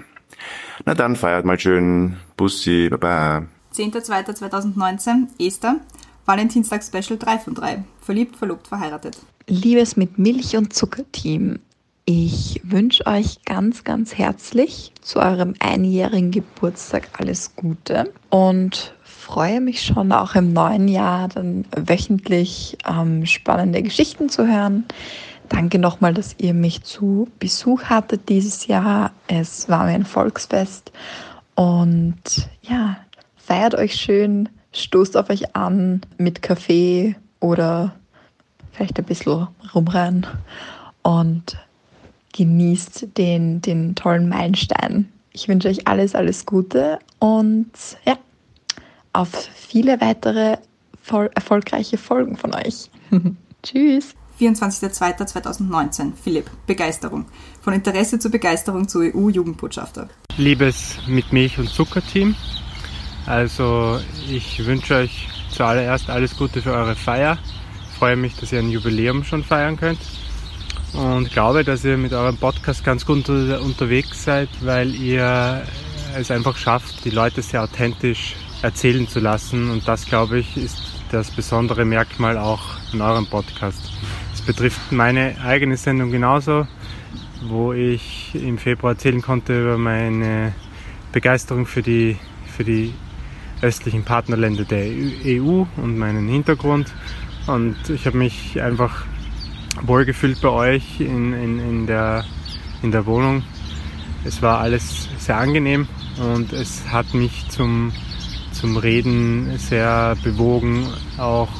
Na 0.84 0.92
dann, 0.92 1.16
feiert 1.16 1.46
mal 1.46 1.58
schön. 1.58 2.18
Bussi, 2.36 2.90
baba. 2.90 3.46
10.02.2019, 3.72 5.28
Esther, 5.38 5.76
Valentinstag 6.26 6.84
Special 6.84 7.18
3 7.18 7.38
von 7.38 7.54
3. 7.54 7.82
Verliebt, 8.02 8.36
verlobt, 8.36 8.68
verheiratet. 8.68 9.16
Liebes 9.46 9.96
mit 9.96 10.18
Milch 10.18 10.54
und 10.54 10.74
Zucker 10.74 11.10
Team, 11.12 11.60
ich 12.06 12.60
wünsche 12.64 13.06
euch 13.06 13.42
ganz, 13.44 13.82
ganz 13.82 14.18
herzlich 14.18 14.92
zu 15.00 15.20
eurem 15.20 15.54
einjährigen 15.58 16.30
Geburtstag 16.30 17.08
alles 17.18 17.56
Gute 17.56 18.12
und 18.28 18.94
freue 19.02 19.62
mich 19.62 19.82
schon 19.82 20.12
auch 20.12 20.34
im 20.34 20.52
neuen 20.52 20.86
Jahr 20.88 21.28
dann 21.28 21.64
wöchentlich 21.74 22.76
ähm, 22.86 23.24
spannende 23.24 23.82
Geschichten 23.82 24.28
zu 24.28 24.46
hören. 24.46 24.84
Danke 25.48 25.78
nochmal, 25.78 26.12
dass 26.12 26.36
ihr 26.38 26.52
mich 26.52 26.82
zu 26.82 27.28
Besuch 27.38 27.84
hattet 27.84 28.28
dieses 28.28 28.66
Jahr. 28.66 29.12
Es 29.26 29.68
war 29.70 29.84
mir 29.84 29.92
ein 29.92 30.04
Volksfest 30.04 30.92
und 31.54 32.22
ja, 32.62 32.98
feiert 33.36 33.74
euch 33.74 33.94
schön, 33.94 34.50
stoßt 34.72 35.16
auf 35.16 35.30
euch 35.30 35.56
an 35.56 36.02
mit 36.18 36.42
Kaffee 36.42 37.16
oder 37.40 37.94
vielleicht 38.72 38.98
ein 38.98 39.04
bisschen 39.06 39.46
rumrennen 39.74 40.26
und 41.02 41.56
genießt 42.34 43.16
den, 43.16 43.62
den 43.62 43.94
tollen 43.94 44.28
Meilenstein. 44.28 45.08
Ich 45.32 45.48
wünsche 45.48 45.68
euch 45.68 45.86
alles, 45.88 46.14
alles 46.14 46.44
Gute 46.44 46.98
und 47.18 47.70
ja, 48.04 48.18
auf 49.12 49.30
viele 49.54 50.00
weitere 50.00 50.58
voll 51.00 51.30
erfolgreiche 51.34 51.96
Folgen 51.96 52.36
von 52.36 52.54
euch. 52.54 52.90
Tschüss. 53.62 54.14
24.02.2019. 54.40 56.12
Philipp, 56.20 56.50
Begeisterung. 56.66 57.26
Von 57.62 57.72
Interesse 57.72 58.18
zur 58.18 58.32
Begeisterung 58.32 58.88
zu 58.88 58.98
EU-Jugendbotschafter. 58.98 60.08
Liebes 60.36 60.98
mit 61.06 61.32
Milch 61.32 61.58
und 61.58 61.68
Zucker-Team. 61.68 62.34
Also 63.26 64.00
ich 64.28 64.66
wünsche 64.66 64.96
euch 64.96 65.28
zuallererst 65.52 66.10
alles 66.10 66.36
Gute 66.36 66.62
für 66.62 66.72
eure 66.72 66.96
Feier. 66.96 67.38
Ich 67.92 67.98
freue 67.98 68.16
mich, 68.16 68.34
dass 68.34 68.50
ihr 68.52 68.58
ein 68.58 68.70
Jubiläum 68.70 69.22
schon 69.22 69.44
feiern 69.44 69.76
könnt 69.76 70.00
und 70.94 71.30
glaube, 71.30 71.64
dass 71.64 71.84
ihr 71.84 71.96
mit 71.96 72.12
eurem 72.12 72.36
Podcast 72.36 72.84
ganz 72.84 73.04
gut 73.04 73.28
unter, 73.28 73.60
unterwegs 73.60 74.24
seid, 74.24 74.48
weil 74.60 74.94
ihr 74.94 75.62
es 76.16 76.30
einfach 76.30 76.56
schafft, 76.56 77.04
die 77.04 77.10
Leute 77.10 77.42
sehr 77.42 77.62
authentisch 77.62 78.36
erzählen 78.62 79.06
zu 79.08 79.20
lassen 79.20 79.70
und 79.70 79.86
das, 79.88 80.06
glaube 80.06 80.38
ich, 80.38 80.56
ist 80.56 80.80
das 81.10 81.30
besondere 81.30 81.84
Merkmal 81.84 82.38
auch 82.38 82.62
in 82.92 83.00
eurem 83.00 83.26
Podcast. 83.26 83.92
Es 84.32 84.42
betrifft 84.42 84.92
meine 84.92 85.36
eigene 85.44 85.76
Sendung 85.76 86.10
genauso, 86.10 86.66
wo 87.42 87.72
ich 87.72 88.34
im 88.34 88.58
Februar 88.58 88.92
erzählen 88.92 89.20
konnte 89.20 89.60
über 89.60 89.78
meine 89.78 90.54
Begeisterung 91.12 91.66
für 91.66 91.82
die, 91.82 92.16
für 92.56 92.64
die 92.64 92.94
östlichen 93.62 94.04
Partnerländer 94.04 94.64
der 94.64 94.86
EU 95.26 95.64
und 95.76 95.98
meinen 95.98 96.28
Hintergrund. 96.28 96.92
Und 97.46 97.76
ich 97.90 98.06
habe 98.06 98.18
mich 98.18 98.60
einfach 98.62 99.04
wohlgefühlt 99.82 100.40
bei 100.40 100.48
euch 100.48 101.00
in, 101.00 101.32
in, 101.32 101.58
in, 101.58 101.86
der, 101.86 102.24
in 102.82 102.90
der 102.90 103.06
Wohnung. 103.06 103.42
Es 104.24 104.40
war 104.40 104.60
alles 104.60 105.08
sehr 105.18 105.36
angenehm 105.36 105.86
und 106.18 106.52
es 106.52 106.88
hat 106.88 107.12
mich 107.14 107.48
zum, 107.48 107.92
zum 108.52 108.76
Reden 108.76 109.58
sehr 109.58 110.16
bewogen, 110.22 110.86
auch 111.18 111.50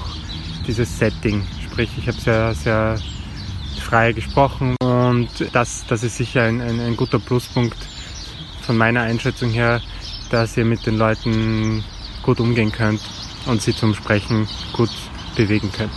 dieses 0.67 0.99
Setting. 0.99 1.47
Sprich, 1.63 1.91
ich 1.99 2.09
habe 2.09 2.19
sehr, 2.19 2.55
sehr 2.55 2.99
frei 3.81 4.13
gesprochen 4.13 4.77
und 4.83 5.29
das, 5.53 5.85
das 5.87 6.03
ist 6.03 6.17
sicher 6.17 6.43
ein, 6.43 6.61
ein, 6.61 6.81
ein 6.81 6.97
guter 6.97 7.19
Pluspunkt 7.19 7.77
von 8.63 8.77
meiner 8.79 9.03
Einschätzung 9.03 9.51
her, 9.51 9.83
dass 10.31 10.57
ihr 10.57 10.65
mit 10.65 10.87
den 10.87 10.97
Leuten 10.97 11.85
gut 12.23 12.41
umgehen 12.41 12.73
könnt 12.73 13.03
und 13.47 13.61
sie 13.61 13.75
zum 13.75 13.95
Sprechen 13.95 14.49
gut 14.73 14.91
bewegen 15.37 15.71
könnt. 15.71 15.93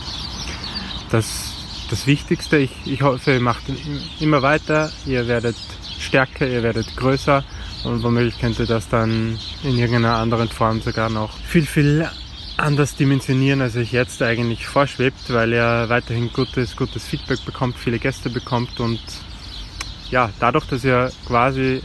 Das 1.09 1.56
das 1.89 2.07
Wichtigste. 2.07 2.57
Ich, 2.57 2.71
ich 2.85 3.01
hoffe, 3.01 3.33
ihr 3.33 3.39
macht 3.39 3.63
immer 4.19 4.41
weiter, 4.41 4.91
ihr 5.05 5.27
werdet 5.27 5.55
stärker, 5.99 6.47
ihr 6.47 6.63
werdet 6.63 6.95
größer 6.95 7.43
und 7.83 8.03
womöglich 8.03 8.39
könnte 8.39 8.65
das 8.65 8.89
dann 8.89 9.37
in 9.63 9.77
irgendeiner 9.77 10.17
anderen 10.17 10.49
Form 10.49 10.81
sogar 10.81 11.09
noch 11.09 11.37
viel, 11.37 11.65
viel 11.65 12.07
anders 12.57 12.95
dimensionieren, 12.95 13.61
als 13.61 13.75
ich 13.75 13.91
jetzt 13.91 14.21
eigentlich 14.21 14.67
vorschwebt, 14.67 15.31
weil 15.31 15.53
er 15.53 15.89
weiterhin 15.89 16.31
gutes, 16.33 16.75
gutes 16.75 17.05
Feedback 17.05 17.45
bekommt, 17.45 17.77
viele 17.77 17.99
Gäste 17.99 18.29
bekommt 18.29 18.79
und 18.79 18.99
ja, 20.09 20.29
dadurch, 20.39 20.65
dass 20.65 20.83
ihr 20.83 21.11
quasi 21.25 21.81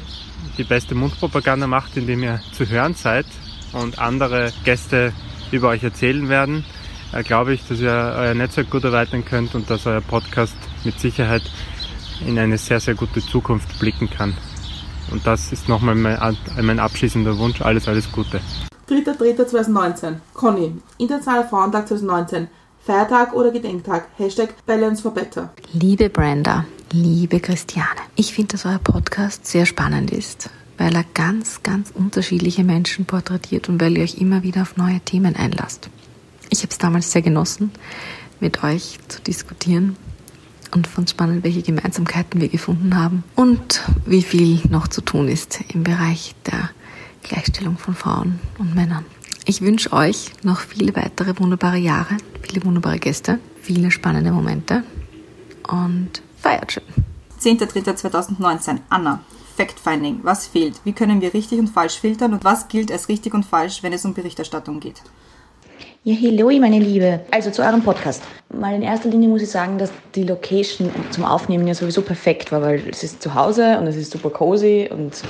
die 0.57 0.65
beste 0.65 0.95
Mundpropaganda 0.95 1.67
macht, 1.67 1.97
indem 1.97 2.23
ihr 2.23 2.41
zu 2.53 2.69
hören 2.69 2.95
seid 2.95 3.27
und 3.73 3.99
andere 3.99 4.53
Gäste 4.65 5.13
über 5.51 5.69
euch 5.69 5.83
erzählen 5.83 6.29
werden, 6.29 6.65
glaube 7.21 7.53
ich, 7.53 7.67
dass 7.69 7.81
ihr 7.81 7.91
euer 7.91 8.35
Netzwerk 8.35 8.71
gut 8.71 8.85
erweitern 8.85 9.25
könnt 9.25 9.55
und 9.55 9.69
dass 9.69 9.87
euer 9.87 10.01
Podcast 10.01 10.57
mit 10.85 10.99
Sicherheit 10.99 11.43
in 12.27 12.39
eine 12.39 12.57
sehr, 12.57 12.81
sehr 12.81 12.95
gute 12.95 13.21
Zukunft 13.21 13.79
blicken 13.79 14.09
kann. 14.09 14.35
Und 15.11 15.27
das 15.27 15.53
ist 15.53 15.69
nochmal 15.69 15.95
mein, 15.95 16.37
mein 16.61 16.79
abschließender 16.79 17.37
Wunsch. 17.39 17.61
Alles, 17.61 17.87
alles 17.87 18.11
Gute. 18.11 18.41
3.3.2019. 18.89 20.17
Conny, 20.33 20.73
Internationaler 20.99 21.49
Frauentag 21.49 21.89
2019. 21.89 22.49
Feiertag 22.85 23.33
oder 23.35 23.51
Gedenktag? 23.53 24.09
Hashtag 24.17 24.55
Balance 24.67 25.03
for 25.03 25.15
Better. 25.15 25.51
Liebe 25.73 26.11
Brenda, 26.11 26.65
liebe 26.93 27.39
Christiane, 27.39 28.01
ich 28.17 28.35
finde, 28.35 28.53
dass 28.53 28.67
euer 28.67 28.81
Podcast 28.81 29.47
sehr 29.47 29.67
spannend 29.67 30.11
ist, 30.11 30.51
weil 30.79 30.95
er 30.97 31.05
ganz, 31.15 31.63
ganz 31.63 31.93
unterschiedliche 31.95 32.65
Menschen 32.65 33.05
porträtiert 33.05 33.69
und 33.69 33.81
weil 33.81 33.97
ihr 33.97 34.03
euch 34.03 34.19
immer 34.19 34.43
wieder 34.43 34.63
auf 34.63 34.77
neue 34.77 34.99
Themen 35.01 35.37
einlasst. 35.37 35.91
Ich 36.53 36.59
habe 36.59 36.71
es 36.71 36.77
damals 36.77 37.11
sehr 37.11 37.23
genossen, 37.23 37.71
mit 38.39 38.63
euch 38.63 38.99
zu 39.09 39.23
diskutieren 39.23 39.97
und 40.75 40.87
fand 40.87 41.09
spannend, 41.09 41.45
welche 41.45 41.63
Gemeinsamkeiten 41.63 42.43
wir 42.43 42.49
gefunden 42.49 42.95
haben 42.95 43.25
und 43.37 43.81
wie 44.05 44.21
viel 44.21 44.61
noch 44.69 44.87
zu 44.87 45.01
tun 45.01 45.29
ist 45.29 45.61
im 45.73 45.83
Bereich 45.83 46.35
der 46.45 46.69
Gleichstellung 47.23 47.79
von 47.79 47.95
Frauen 47.95 48.39
und 48.59 48.75
Männern. 48.75 49.07
Ich 49.47 49.63
wünsche 49.63 49.95
euch 49.95 50.31
noch 50.43 50.61
viele 50.61 50.95
weitere 50.95 51.39
wunderbare 51.39 51.79
Jahre, 51.79 52.19
viele 52.43 52.63
wunderbare 52.67 52.99
Gäste, 52.99 53.39
viele 53.63 53.91
spannende 53.91 54.31
Momente 54.31 54.85
und 55.67 56.21
feiert 56.37 56.73
schön. 56.73 56.85
10.03.2019. 57.41 58.81
Anna. 58.91 59.21
Fact-Finding. 59.57 60.21
Was 60.23 60.47
fehlt? 60.47 60.81
Wie 60.85 60.93
können 60.93 61.21
wir 61.21 61.35
richtig 61.35 61.59
und 61.59 61.69
falsch 61.69 61.99
filtern 61.99 62.33
und 62.35 62.45
was 62.45 62.69
gilt 62.69 62.91
als 62.91 63.09
richtig 63.09 63.35
und 63.35 63.45
falsch, 63.45 63.83
wenn 63.83 63.93
es 63.93 64.05
um 64.05 64.15
Berichterstattung 64.15 64.81
geht? 64.81 65.03
Ja, 66.05 66.17
hallo, 66.21 66.51
meine 66.59 66.81
Liebe. 66.81 67.21
Also 67.31 67.53
zu 67.53 67.63
eurem 67.63 67.81
Podcast. 67.81 68.25
Mal 68.53 68.75
in 68.75 68.83
erster 68.83 69.09
Linie 69.09 69.29
muss 69.29 69.41
ich 69.41 69.51
sagen, 69.51 69.79
dass 69.79 69.93
die 70.17 70.25
Location 70.25 70.91
zum 71.11 71.25
Aufnehmen 71.25 71.65
ja 71.69 71.75
sowieso 71.75 72.03
perfekt 72.03 72.51
war, 72.51 72.61
weil 72.61 72.83
es 72.91 73.05
ist 73.05 73.23
zu 73.23 73.37
Hause 73.37 73.79
und 73.79 73.87
es 73.87 73.95
ist 73.95 74.11
super 74.11 74.31
cozy 74.31 74.91
und 74.93 75.23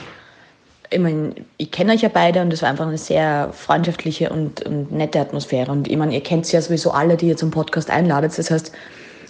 ich 0.89 0.99
meine, 0.99 1.35
ich 1.59 1.71
kenne 1.71 1.93
euch 1.93 2.01
ja 2.01 2.09
beide 2.09 2.41
und 2.41 2.51
es 2.55 2.63
war 2.63 2.71
einfach 2.71 2.87
eine 2.87 2.97
sehr 2.97 3.51
freundschaftliche 3.53 4.31
und, 4.31 4.63
und 4.65 4.91
nette 4.91 5.21
Atmosphäre. 5.21 5.71
Und 5.71 5.89
ich 5.89 5.97
meine, 5.99 6.15
ihr 6.15 6.23
kennt 6.23 6.51
ja 6.51 6.63
sowieso 6.63 6.93
alle, 6.93 7.19
die 7.19 7.29
ihr 7.29 7.37
zum 7.37 7.51
Podcast 7.51 7.91
einladet. 7.91 8.39
Das 8.39 8.51
heißt, 8.51 8.73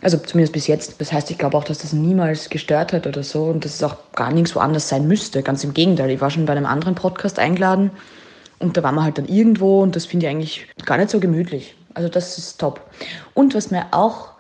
also 0.00 0.18
zumindest 0.18 0.52
bis 0.52 0.68
jetzt. 0.68 1.00
Das 1.00 1.12
heißt, 1.12 1.28
ich 1.32 1.38
glaube 1.38 1.56
auch, 1.56 1.64
dass 1.64 1.78
das 1.78 1.92
niemals 1.92 2.50
gestört 2.50 2.92
hat 2.92 3.04
oder 3.08 3.24
so 3.24 3.46
und 3.46 3.64
dass 3.64 3.74
es 3.74 3.82
auch 3.82 3.96
gar 4.14 4.32
nichts 4.32 4.54
woanders 4.54 4.88
sein 4.88 5.08
müsste. 5.08 5.42
Ganz 5.42 5.64
im 5.64 5.74
Gegenteil. 5.74 6.10
Ich 6.10 6.20
war 6.20 6.30
schon 6.30 6.46
bei 6.46 6.52
einem 6.52 6.66
anderen 6.66 6.94
Podcast 6.94 7.40
eingeladen 7.40 7.90
und 8.62 8.76
da 8.76 8.82
waren 8.82 8.94
wir 8.94 9.04
halt 9.04 9.18
dann 9.18 9.26
irgendwo 9.26 9.82
und 9.82 9.96
das 9.96 10.06
finde 10.06 10.26
ich 10.26 10.32
eigentlich 10.32 10.66
gar 10.84 10.96
nicht 10.96 11.10
so 11.10 11.20
gemütlich. 11.20 11.74
Also 11.94 12.08
das 12.08 12.38
ist 12.38 12.58
top. 12.58 12.80
Und 13.34 13.54
was 13.54 13.70
mir 13.70 13.86
auch, 13.90 14.30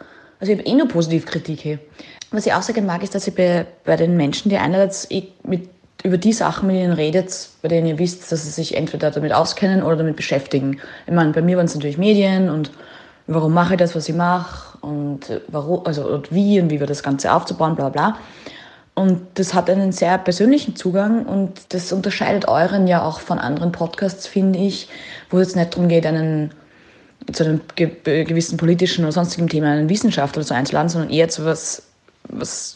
also 0.40 0.52
ich 0.52 0.58
habe 0.58 0.68
eh 0.68 0.74
nur 0.74 0.88
Positivkritik 0.88 1.60
hier. 1.60 1.78
Was 2.30 2.46
ich 2.46 2.54
auch 2.54 2.66
gerne 2.66 2.86
mag, 2.86 3.02
ist, 3.02 3.14
dass 3.14 3.26
ihr 3.26 3.34
bei, 3.34 3.66
bei 3.84 3.96
den 3.96 4.16
Menschen, 4.16 4.48
die 4.48 4.56
einerseits 4.56 5.08
mit, 5.44 5.68
über 6.02 6.16
die 6.16 6.32
Sachen 6.32 6.68
mit 6.68 6.76
ihnen 6.76 6.92
redet, 6.92 7.50
bei 7.60 7.68
denen 7.68 7.86
ihr 7.86 7.98
wisst, 7.98 8.32
dass 8.32 8.44
sie 8.44 8.50
sich 8.50 8.76
entweder 8.76 9.10
damit 9.10 9.32
auskennen 9.32 9.82
oder 9.82 9.96
damit 9.96 10.16
beschäftigen. 10.16 10.80
Ich 11.06 11.12
meine, 11.12 11.32
bei 11.32 11.42
mir 11.42 11.58
waren 11.58 11.66
es 11.66 11.74
natürlich 11.74 11.98
Medien 11.98 12.48
und 12.48 12.70
warum 13.26 13.52
mache 13.52 13.74
ich 13.74 13.78
das, 13.78 13.94
was 13.94 14.08
ich 14.08 14.14
mache 14.14 14.78
und 14.78 15.40
warum, 15.48 15.84
also 15.86 16.06
und 16.06 16.32
wie 16.32 16.58
und 16.60 16.70
wie 16.70 16.80
wir 16.80 16.86
das 16.86 17.02
Ganze 17.02 17.32
aufzubauen, 17.32 17.76
bla 17.76 17.90
bla. 17.90 18.16
Und 18.94 19.22
das 19.34 19.54
hat 19.54 19.70
einen 19.70 19.92
sehr 19.92 20.18
persönlichen 20.18 20.76
Zugang 20.76 21.24
und 21.24 21.52
das 21.70 21.92
unterscheidet 21.92 22.46
euren 22.46 22.86
ja 22.86 23.02
auch 23.02 23.20
von 23.20 23.38
anderen 23.38 23.72
Podcasts, 23.72 24.26
finde 24.26 24.58
ich, 24.58 24.88
wo 25.30 25.38
es 25.38 25.56
nicht 25.56 25.72
darum 25.72 25.88
geht, 25.88 26.04
einen 26.04 26.50
zu 27.32 27.44
einem 27.44 27.60
gewissen 27.74 28.58
politischen 28.58 29.04
oder 29.04 29.12
sonstigen 29.12 29.48
Thema 29.48 29.68
einen 29.68 29.88
Wissenschaftler 29.88 30.42
so 30.42 30.54
einzuladen, 30.54 30.88
sondern 30.88 31.10
eher 31.10 31.28
zu 31.28 31.44
was, 31.44 31.82
was 32.28 32.74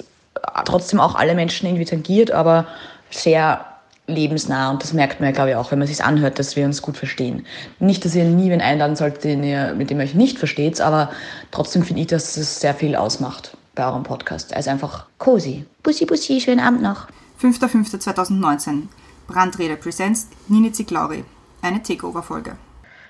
trotzdem 0.64 1.00
auch 1.00 1.16
alle 1.16 1.35
Menschen 1.35 1.66
irgendwie 1.66 1.85
tangiert, 1.85 2.30
aber 2.30 2.66
sehr 3.11 3.66
lebensnah 4.06 4.70
und 4.70 4.82
das 4.82 4.92
merkt 4.92 5.20
man 5.20 5.30
ja, 5.30 5.35
glaube 5.35 5.50
ich, 5.50 5.56
auch, 5.56 5.70
wenn 5.73 5.80
man 5.80 5.88
sich 5.88 6.02
anhört, 6.02 6.38
dass 6.38 6.54
wir 6.56 6.64
uns 6.64 6.80
gut 6.80 6.96
verstehen. 6.96 7.44
Nicht, 7.80 8.04
dass 8.04 8.14
ihr 8.14 8.25
nie 8.25 8.50
wen 8.50 8.61
einladen 8.61 8.96
sollt, 8.96 9.25
den 9.25 9.42
ihr, 9.42 9.75
mit 9.75 9.90
dem 9.90 9.99
ihr 9.99 10.04
euch 10.04 10.14
nicht 10.14 10.38
versteht, 10.38 10.80
aber 10.80 11.11
trotzdem 11.50 11.82
finde 11.82 12.02
ich, 12.02 12.06
dass 12.06 12.37
es 12.37 12.61
sehr 12.61 12.75
viel 12.75 12.94
ausmacht 12.94 13.56
bei 13.76 13.87
eurem 13.87 14.02
Podcast. 14.02 14.52
Also 14.52 14.71
einfach 14.71 15.06
cozy. 15.18 15.64
Bussi, 15.85 16.04
bussi, 16.04 16.40
schönen 16.40 16.61
Abend 16.61 16.83
noch. 16.83 17.06
5.5.2019. 17.40 18.88
Brandrede 19.28 19.76
Presents 19.76 20.28
Nini 20.49 20.73
Ziglauri. 20.73 21.25
Eine 21.62 21.83
Takeover-Folge. 21.83 22.56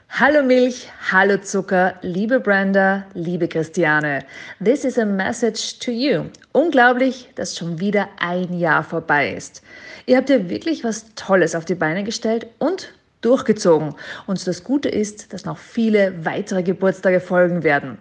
Hallo 0.08 0.42
Milch, 0.42 0.88
hallo 1.10 1.36
Zucker, 1.38 1.94
liebe 2.00 2.38
Brenda, 2.38 3.04
liebe 3.14 3.48
Christiane. 3.48 4.24
This 4.64 4.84
is 4.84 4.98
a 4.98 5.04
message 5.04 5.78
to 5.80 5.90
you. 5.90 6.26
Unglaublich, 6.52 7.28
dass 7.34 7.56
schon 7.56 7.80
wieder 7.80 8.08
ein 8.18 8.56
Jahr 8.56 8.84
vorbei 8.84 9.34
ist. 9.34 9.62
Ihr 10.06 10.16
habt 10.16 10.30
ja 10.30 10.48
wirklich 10.48 10.84
was 10.84 11.12
Tolles 11.16 11.54
auf 11.54 11.64
die 11.64 11.74
Beine 11.74 12.04
gestellt 12.04 12.46
und 12.58 12.92
durchgezogen. 13.26 13.94
Und 14.26 14.46
das 14.46 14.64
Gute 14.64 14.88
ist, 14.88 15.32
dass 15.32 15.44
noch 15.44 15.58
viele 15.58 16.24
weitere 16.24 16.62
Geburtstage 16.62 17.20
folgen 17.20 17.64
werden. 17.64 17.98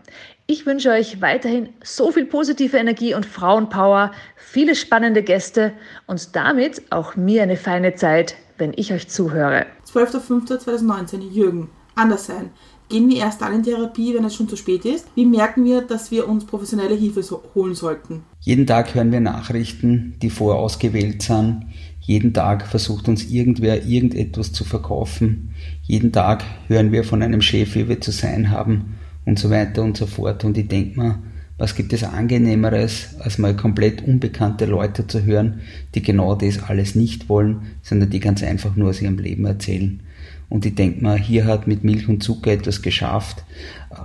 Ich 0.47 0.65
wünsche 0.65 0.91
euch 0.91 1.21
weiterhin 1.21 1.69
so 1.83 2.11
viel 2.11 2.25
positive 2.25 2.77
Energie 2.77 3.15
und 3.15 3.25
Frauenpower, 3.25 4.11
viele 4.35 4.75
spannende 4.75 5.23
Gäste 5.23 5.73
und 6.05 6.35
damit 6.35 6.83
auch 6.91 7.15
mir 7.15 7.41
eine 7.41 7.57
feine 7.57 7.95
Zeit, 7.95 8.35
wenn 8.59 8.71
ich 8.75 8.93
euch 8.93 9.07
zuhöre. 9.07 9.65
12.05.2019, 9.91 11.31
Jürgen, 11.31 11.69
anders 11.95 12.27
sein. 12.27 12.51
Gehen 12.87 13.09
wir 13.09 13.17
erst 13.17 13.41
dann 13.41 13.55
in 13.55 13.63
Therapie, 13.63 14.13
wenn 14.13 14.25
es 14.25 14.35
schon 14.35 14.47
zu 14.47 14.55
spät 14.55 14.85
ist? 14.85 15.07
Wie 15.15 15.25
merken 15.25 15.65
wir, 15.65 15.81
dass 15.81 16.11
wir 16.11 16.29
uns 16.29 16.45
professionelle 16.45 16.93
Hilfe 16.93 17.23
holen 17.55 17.73
sollten? 17.73 18.23
Jeden 18.41 18.67
Tag 18.67 18.93
hören 18.93 19.11
wir 19.11 19.21
Nachrichten, 19.21 20.13
die 20.21 20.29
vorausgewählt 20.29 21.23
sind. 21.23 21.65
Jeden 22.05 22.33
Tag 22.33 22.67
versucht 22.67 23.07
uns 23.07 23.25
irgendwer 23.31 23.83
irgendetwas 23.83 24.51
zu 24.51 24.63
verkaufen. 24.63 25.49
Jeden 25.81 26.11
Tag 26.11 26.43
hören 26.67 26.91
wir 26.91 27.03
von 27.03 27.23
einem 27.23 27.41
Chef, 27.41 27.73
wie 27.73 27.89
wir 27.89 27.99
zu 27.99 28.11
sein 28.11 28.51
haben 28.51 28.95
und 29.25 29.39
so 29.39 29.49
weiter 29.49 29.81
und 29.81 29.97
so 29.97 30.05
fort. 30.05 30.43
Und 30.43 30.55
ich 30.57 30.67
denke 30.67 30.99
mir, 30.99 31.19
was 31.57 31.73
gibt 31.73 31.93
es 31.93 32.03
angenehmeres, 32.03 33.15
als 33.19 33.39
mal 33.39 33.55
komplett 33.55 34.03
unbekannte 34.03 34.65
Leute 34.65 35.07
zu 35.07 35.23
hören, 35.23 35.61
die 35.95 36.03
genau 36.03 36.35
das 36.35 36.61
alles 36.61 36.93
nicht 36.93 37.27
wollen, 37.27 37.61
sondern 37.81 38.11
die 38.11 38.19
ganz 38.19 38.43
einfach 38.43 38.75
nur 38.75 38.89
aus 38.89 39.01
ihrem 39.01 39.17
Leben 39.17 39.45
erzählen. 39.45 40.01
Und 40.47 40.65
ich 40.65 40.75
denke 40.75 41.01
mal, 41.01 41.17
hier 41.17 41.45
hat 41.45 41.65
mit 41.65 41.83
Milch 41.83 42.07
und 42.07 42.21
Zucker 42.21 42.51
etwas 42.51 42.83
geschafft, 42.83 43.43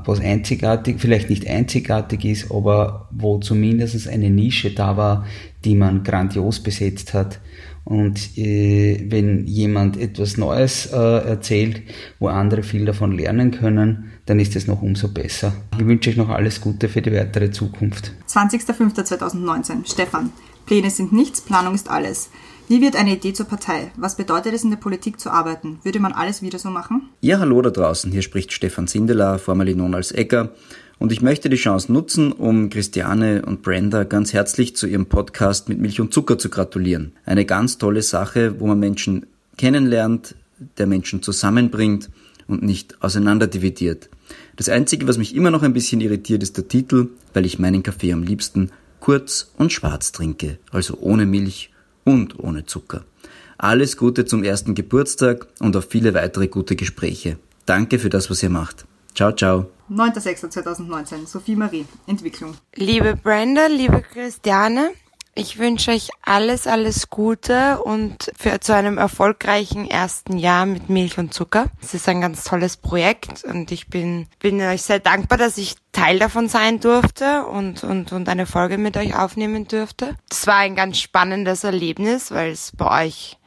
was 0.07 0.21
einzigartig, 0.21 0.97
vielleicht 0.99 1.29
nicht 1.29 1.47
einzigartig 1.47 2.25
ist, 2.25 2.51
aber 2.51 3.09
wo 3.11 3.39
zumindest 3.39 4.09
eine 4.09 4.31
Nische 4.31 4.71
da 4.71 4.97
war, 4.97 5.27
die 5.65 5.75
man 5.75 6.03
grandios 6.03 6.61
besetzt 6.61 7.13
hat. 7.13 7.41
Und 7.85 8.37
äh, 8.39 9.05
wenn 9.09 9.47
jemand 9.47 9.97
etwas 9.97 10.37
Neues 10.37 10.87
äh, 10.87 10.97
erzählt, 10.97 11.83
wo 12.19 12.29
andere 12.29 12.63
viel 12.63 12.85
davon 12.85 13.13
lernen 13.13 13.51
können, 13.51 14.13
dann 14.27 14.39
ist 14.39 14.55
es 14.55 14.67
noch 14.67 14.83
umso 14.83 15.09
besser. 15.09 15.53
Ich 15.79 15.87
wünsche 15.87 16.11
euch 16.11 16.17
noch 16.17 16.29
alles 16.29 16.61
Gute 16.61 16.89
für 16.89 17.03
die 17.03 17.13
weitere 17.13 17.51
Zukunft. 17.51 18.13
20.05.2019. 18.29 19.91
Stefan. 19.91 20.31
Pläne 20.67 20.91
sind 20.91 21.13
nichts, 21.13 21.41
Planung 21.41 21.75
ist 21.75 21.91
alles. 21.91 22.31
Wie 22.69 22.81
wird 22.81 22.95
eine 22.95 23.15
Idee 23.15 23.33
zur 23.33 23.47
Partei? 23.47 23.91
Was 23.97 24.17
bedeutet 24.17 24.55
es 24.55 24.63
in 24.63 24.71
der 24.71 24.77
Politik 24.77 25.19
zu 25.19 25.31
arbeiten? 25.31 25.81
Würde 25.83 25.99
man 25.99 26.13
alles 26.13 26.43
wieder 26.43 26.61
so 26.61 26.71
machen? 26.71 27.09
Ja, 27.21 27.41
hallo 27.41 27.61
da 27.63 27.71
draußen. 27.71 28.13
Hier 28.13 28.23
spricht 28.23 28.53
Stefan 28.53 28.87
Sindelar, 28.87 29.41
formerly 29.41 29.75
known 29.75 29.97
als 29.97 30.13
Ecker. 30.13 30.51
Und 31.01 31.13
ich 31.13 31.23
möchte 31.23 31.49
die 31.49 31.57
Chance 31.57 31.91
nutzen, 31.91 32.31
um 32.31 32.69
Christiane 32.69 33.41
und 33.47 33.63
Brenda 33.63 34.05
ganz 34.05 34.35
herzlich 34.35 34.77
zu 34.77 34.87
ihrem 34.87 35.07
Podcast 35.07 35.71
mit 35.71 35.81
Milch 35.81 35.99
und 35.99 36.13
Zucker 36.13 36.37
zu 36.37 36.51
gratulieren. 36.51 37.13
Eine 37.25 37.47
ganz 37.47 37.79
tolle 37.79 38.03
Sache, 38.03 38.61
wo 38.61 38.67
man 38.67 38.79
Menschen 38.79 39.25
kennenlernt, 39.57 40.35
der 40.77 40.87
Menschen 40.87 41.23
zusammenbringt 41.23 42.11
und 42.49 42.63
nicht 42.63 43.03
auseinanderdividiert. 43.03 44.11
Das 44.57 44.69
Einzige, 44.69 45.09
was 45.09 45.17
mich 45.17 45.35
immer 45.35 45.51
noch 45.51 45.63
ein 45.63 45.73
bisschen 45.73 46.03
irritiert, 46.03 46.43
ist 46.43 46.59
der 46.59 46.69
Titel, 46.69 47.09
weil 47.33 47.47
ich 47.47 47.59
meinen 47.59 47.83
Kaffee 47.83 48.13
am 48.13 48.23
liebsten 48.23 48.71
kurz 49.01 49.53
und 49.57 49.73
schwarz 49.73 50.13
trinke, 50.13 50.59
also 50.71 50.99
ohne 51.01 51.25
Milch 51.25 51.71
und 52.05 52.39
ohne 52.39 52.67
Zucker. 52.67 53.07
Alles 53.57 53.97
Gute 53.97 54.27
zum 54.27 54.45
ersten 54.45 54.75
Geburtstag 54.75 55.47
und 55.61 55.75
auf 55.77 55.87
viele 55.89 56.13
weitere 56.13 56.49
gute 56.49 56.77
Gespräche. 56.77 57.39
Danke 57.65 57.99
für 57.99 58.11
das, 58.11 58.29
was 58.29 58.43
ihr 58.43 58.51
macht. 58.51 58.85
Ciao, 59.15 59.33
ciao. 59.33 59.67
9.06.2019, 59.91 61.27
Sophie 61.27 61.57
Marie, 61.57 61.87
Entwicklung. 62.07 62.55
Liebe 62.77 63.17
Brenda, 63.17 63.67
liebe 63.67 64.03
Christiane, 64.03 64.93
ich 65.35 65.59
wünsche 65.59 65.93
euch 65.93 66.11
alles, 66.23 66.67
alles 66.67 67.09
Gute 67.09 67.83
und 67.83 68.31
für 68.37 68.61
zu 68.61 68.75
einem 68.75 68.99
erfolgreichen 68.99 69.89
ersten 69.89 70.39
Jahr 70.39 70.67
mit 70.67 70.91
Milch 70.91 71.19
und 71.19 71.33
Zucker. 71.33 71.67
Es 71.81 71.95
ist 71.95 72.09
ein 72.09 72.21
ganz 72.21 72.45
tolles 72.45 72.77
Projekt 72.77 73.45
und 73.45 73.71
ich 73.71 73.89
bin, 73.89 74.27
bin 74.41 74.61
euch 74.61 74.83
sehr 74.83 74.99
dankbar, 74.99 75.39
dass 75.39 75.57
ich 75.57 75.77
Teil 75.93 76.19
davon 76.19 76.49
sein 76.49 76.81
durfte 76.81 77.47
und, 77.47 77.85
und, 77.85 78.13
und 78.13 78.29
eine 78.29 78.47
Folge 78.47 78.77
mit 78.77 78.97
euch 78.97 79.17
aufnehmen 79.17 79.67
durfte. 79.67 80.17
Es 80.31 80.47
war 80.47 80.57
ein 80.57 80.77
ganz 80.77 80.99
spannendes 80.99 81.65
Erlebnis, 81.65 82.31
weil 82.33 82.51
es 82.51 82.73
bei 82.77 83.07
euch 83.07 83.39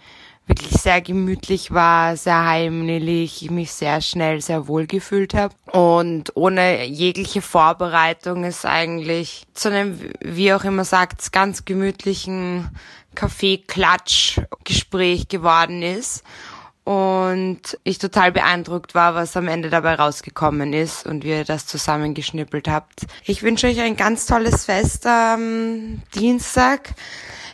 wirklich 0.45 0.73
sehr 0.73 1.01
gemütlich 1.01 1.71
war, 1.71 2.17
sehr 2.17 2.45
heimlich, 2.45 3.43
ich 3.43 3.51
mich 3.51 3.71
sehr 3.71 4.01
schnell 4.01 4.41
sehr 4.41 4.67
wohl 4.67 4.87
gefühlt 4.87 5.33
habe 5.33 5.55
und 5.71 6.35
ohne 6.35 6.83
jegliche 6.85 7.41
Vorbereitung 7.41 8.43
ist 8.43 8.65
eigentlich 8.65 9.45
zu 9.53 9.69
einem, 9.69 9.97
wie 10.19 10.51
auch 10.53 10.65
immer 10.65 10.83
sagt, 10.83 11.31
ganz 11.31 11.63
gemütlichen 11.65 12.69
Kaffee-Klatsch-Gespräch 13.15 15.27
geworden 15.27 15.81
ist 15.81 16.23
und 16.83 17.79
ich 17.83 17.97
total 17.97 18.31
beeindruckt 18.31 18.93
war, 18.93 19.15
was 19.15 19.37
am 19.37 19.47
Ende 19.47 19.69
dabei 19.69 19.95
rausgekommen 19.95 20.73
ist 20.73 21.05
und 21.05 21.23
wie 21.23 21.29
ihr 21.29 21.45
das 21.45 21.65
zusammengeschnippelt 21.65 22.67
habt. 22.67 23.05
Ich 23.25 23.43
wünsche 23.43 23.67
euch 23.67 23.79
ein 23.79 23.95
ganz 23.95 24.25
tolles 24.25 24.65
Fest 24.65 25.07
am 25.07 26.01
Dienstag. 26.13 26.89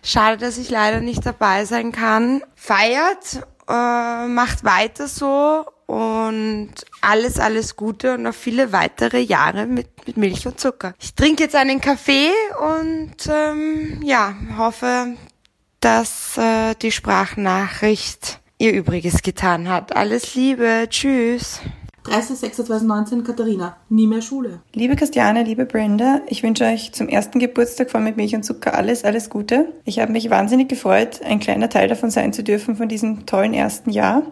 Schade, 0.04 0.38
dass 0.38 0.58
ich 0.58 0.70
leider 0.70 1.02
nicht 1.02 1.26
dabei 1.26 1.66
sein 1.66 1.92
kann. 1.92 2.42
Feiert, 2.56 3.46
äh, 3.68 4.28
macht 4.28 4.64
weiter 4.64 5.08
so 5.08 5.66
und 5.86 6.72
alles, 7.02 7.40
alles 7.40 7.76
Gute 7.76 8.16
und 8.16 8.24
noch 8.24 8.34
viele 8.34 8.72
weitere 8.72 9.20
Jahre 9.20 9.66
mit, 9.66 9.88
mit 10.08 10.18
Milch 10.18 10.48
und 10.48 10.60
Zucker. 10.60 10.94
Ich 11.00 11.14
trinke 11.14 11.44
jetzt 11.44 11.56
einen 11.56 11.82
Kaffee 11.82 12.30
und 12.62 13.16
ähm, 13.28 14.02
ja, 14.04 14.36
hoffe, 14.58 15.16
dass 15.80 16.38
äh, 16.38 16.76
die 16.76 16.92
Sprachnachricht 16.92 18.40
ihr 18.60 18.74
Übriges 18.74 19.24
getan 19.24 19.70
hat. 19.70 19.96
Alles 19.96 20.36
Liebe, 20.36 20.86
tschüss. 20.90 21.62
30.06.2019 22.04 23.24
Katharina, 23.24 23.78
nie 23.88 24.08
mehr 24.08 24.22
Schule. 24.22 24.62
Liebe 24.74 24.96
Christiane, 24.96 25.44
liebe 25.44 25.66
Brenda, 25.66 26.22
ich 26.28 26.44
wünsche 26.44 26.66
euch 26.66 26.92
zum 26.92 27.08
ersten 27.08 27.40
Geburtstag 27.40 27.92
von 27.92 28.04
Mit 28.04 28.18
Milch 28.18 28.36
und 28.36 28.44
Zucker 28.44 28.74
alles, 28.74 29.04
alles 29.04 29.30
Gute. 29.30 29.74
Ich 29.86 30.00
habe 30.00 30.12
mich 30.12 30.30
wahnsinnig 30.30 30.68
gefreut, 30.70 31.22
ein 31.24 31.40
kleiner 31.40 31.70
Teil 31.70 31.88
davon 31.88 32.10
sein 32.10 32.34
zu 32.34 32.44
dürfen 32.44 32.76
von 32.76 32.90
diesem 32.90 33.26
tollen 33.26 33.54
ersten 33.54 33.92
Jahr. 33.92 34.24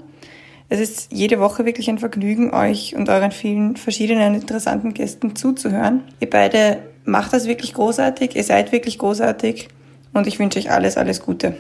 Es 0.69 0.79
ist 0.79 1.13
jede 1.13 1.39
Woche 1.39 1.65
wirklich 1.65 1.89
ein 1.89 2.00
Vergnügen, 2.00 2.53
euch 2.53 2.96
und 2.96 3.07
euren 3.10 3.31
vielen 3.31 3.77
verschiedenen 3.77 4.36
interessanten 4.36 4.93
Gästen 4.93 5.36
zuzuhören. 5.36 6.04
Ihr 6.19 6.30
beide 6.30 6.80
macht 7.06 7.32
das 7.32 7.47
wirklich 7.47 7.73
großartig, 7.73 8.36
ihr 8.36 8.43
seid 8.43 8.71
wirklich 8.73 8.97
großartig 8.97 9.69
und 10.13 10.28
ich 10.28 10.39
wünsche 10.39 10.60
euch 10.60 10.71
alles, 10.71 10.97
alles 10.97 11.21
Gute. 11.21 11.56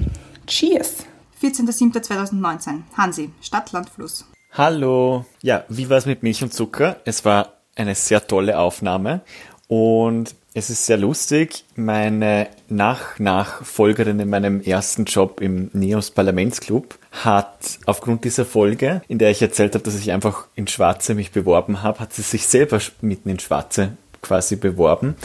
Cheers! 0.47 1.05
14.07.2019, 1.41 2.81
Hansi, 2.97 3.29
Stadt, 3.41 3.71
Land, 3.71 3.89
Fluss. 3.89 4.25
Hallo. 4.53 5.25
Ja, 5.41 5.65
wie 5.69 5.89
war 5.89 5.97
es 5.97 6.07
mit 6.07 6.23
Milch 6.23 6.41
und 6.41 6.53
Zucker? 6.53 6.97
Es 7.05 7.25
war 7.25 7.53
eine 7.75 7.93
sehr 7.93 8.25
tolle 8.25 8.57
Aufnahme 8.57 9.21
und 9.67 10.33
es 10.55 10.71
ist 10.71 10.87
sehr 10.87 10.97
lustig. 10.97 11.65
Meine 11.75 12.47
Nach-Nachfolgerin 12.69 14.19
in 14.19 14.29
meinem 14.29 14.61
ersten 14.61 15.05
Job 15.05 15.39
im 15.39 15.69
NEOS 15.73 16.09
Parlamentsclub 16.09 16.97
hat 17.11 17.77
aufgrund 17.85 18.23
dieser 18.23 18.45
Folge, 18.45 19.03
in 19.07 19.19
der 19.19 19.29
ich 19.29 19.41
erzählt 19.41 19.75
habe, 19.75 19.83
dass 19.83 19.99
ich 19.99 20.11
einfach 20.11 20.47
in 20.55 20.65
Schwarze 20.67 21.13
mich 21.13 21.31
beworben 21.31 21.83
habe, 21.83 21.99
hat 21.99 22.13
sie 22.13 22.23
sich 22.23 22.47
selber 22.47 22.79
mitten 23.01 23.29
in 23.29 23.37
Schwarze 23.37 23.95
quasi 24.23 24.55
beworben 24.55 25.15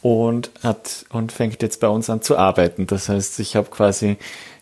und 0.00 0.50
hat 0.62 1.04
und 1.10 1.32
fängt 1.32 1.62
jetzt 1.62 1.80
bei 1.80 1.88
uns 1.88 2.08
an 2.08 2.22
zu 2.22 2.38
arbeiten. 2.38 2.86
Das 2.86 3.10
heißt, 3.10 3.40
ich 3.40 3.56
habe 3.56 3.68
quasi 3.68 4.16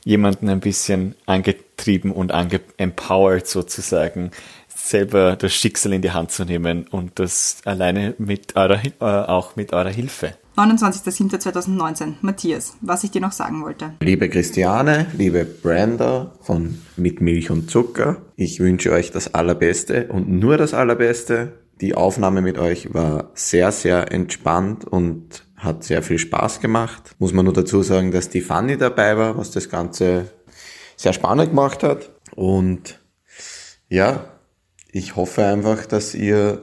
jemanden 0.07 0.49
ein 0.49 0.61
bisschen 0.61 1.17
angetrieben 1.27 2.13
und 2.13 2.33
ange 2.33 2.61
empowered 2.79 3.47
sozusagen, 3.47 4.31
selber 4.69 5.35
das 5.35 5.53
Schicksal 5.53 5.93
in 5.93 6.01
die 6.01 6.13
Hand 6.13 6.31
zu 6.31 6.45
nehmen 6.45 6.87
und 6.87 7.19
das 7.19 7.59
alleine 7.65 8.15
mit 8.19 8.55
eurer, 8.55 8.81
äh, 8.85 8.91
auch 9.01 9.57
mit 9.57 9.73
eurer 9.73 9.91
Hilfe. 9.91 10.35
29.07.2019, 10.57 12.15
Matthias, 12.23 12.77
was 12.81 13.03
ich 13.03 13.11
dir 13.11 13.21
noch 13.21 13.33
sagen 13.33 13.63
wollte. 13.63 13.95
Liebe 14.01 14.31
Christiane, 14.31 15.07
liebe 15.19 15.45
Brenda 15.45 16.33
von 16.41 16.81
Mit 16.97 17.21
Milch 17.21 17.51
und 17.51 17.69
Zucker, 17.69 18.23
ich 18.37 18.61
wünsche 18.61 18.93
euch 18.93 19.11
das 19.11 19.35
Allerbeste 19.35 20.07
und 20.07 20.29
nur 20.29 20.57
das 20.57 20.73
Allerbeste. 20.73 21.59
Die 21.81 21.95
Aufnahme 21.95 22.41
mit 22.41 22.59
euch 22.59 22.95
war 22.95 23.31
sehr, 23.35 23.73
sehr 23.73 24.13
entspannt 24.13 24.87
und 24.87 25.46
hat 25.57 25.85
sehr 25.85 26.03
viel 26.03 26.19
Spaß 26.19 26.61
gemacht. 26.61 27.15
Muss 27.19 27.33
man 27.33 27.45
nur 27.45 27.55
dazu 27.55 27.83
sagen, 27.83 28.13
dass 28.13 28.29
die 28.29 28.41
Fanny 28.41 28.77
dabei 28.77 29.17
war, 29.17 29.39
was 29.39 29.51
das 29.51 29.69
Ganze 29.69 30.31
sehr 30.97 31.13
spannend 31.13 31.51
gemacht 31.51 31.83
hat. 31.83 32.11
Und 32.35 33.01
ja, 33.89 34.25
ich 34.93 35.17
hoffe 35.17 35.45
einfach, 35.45 35.87
dass 35.87 36.15
ihr 36.15 36.63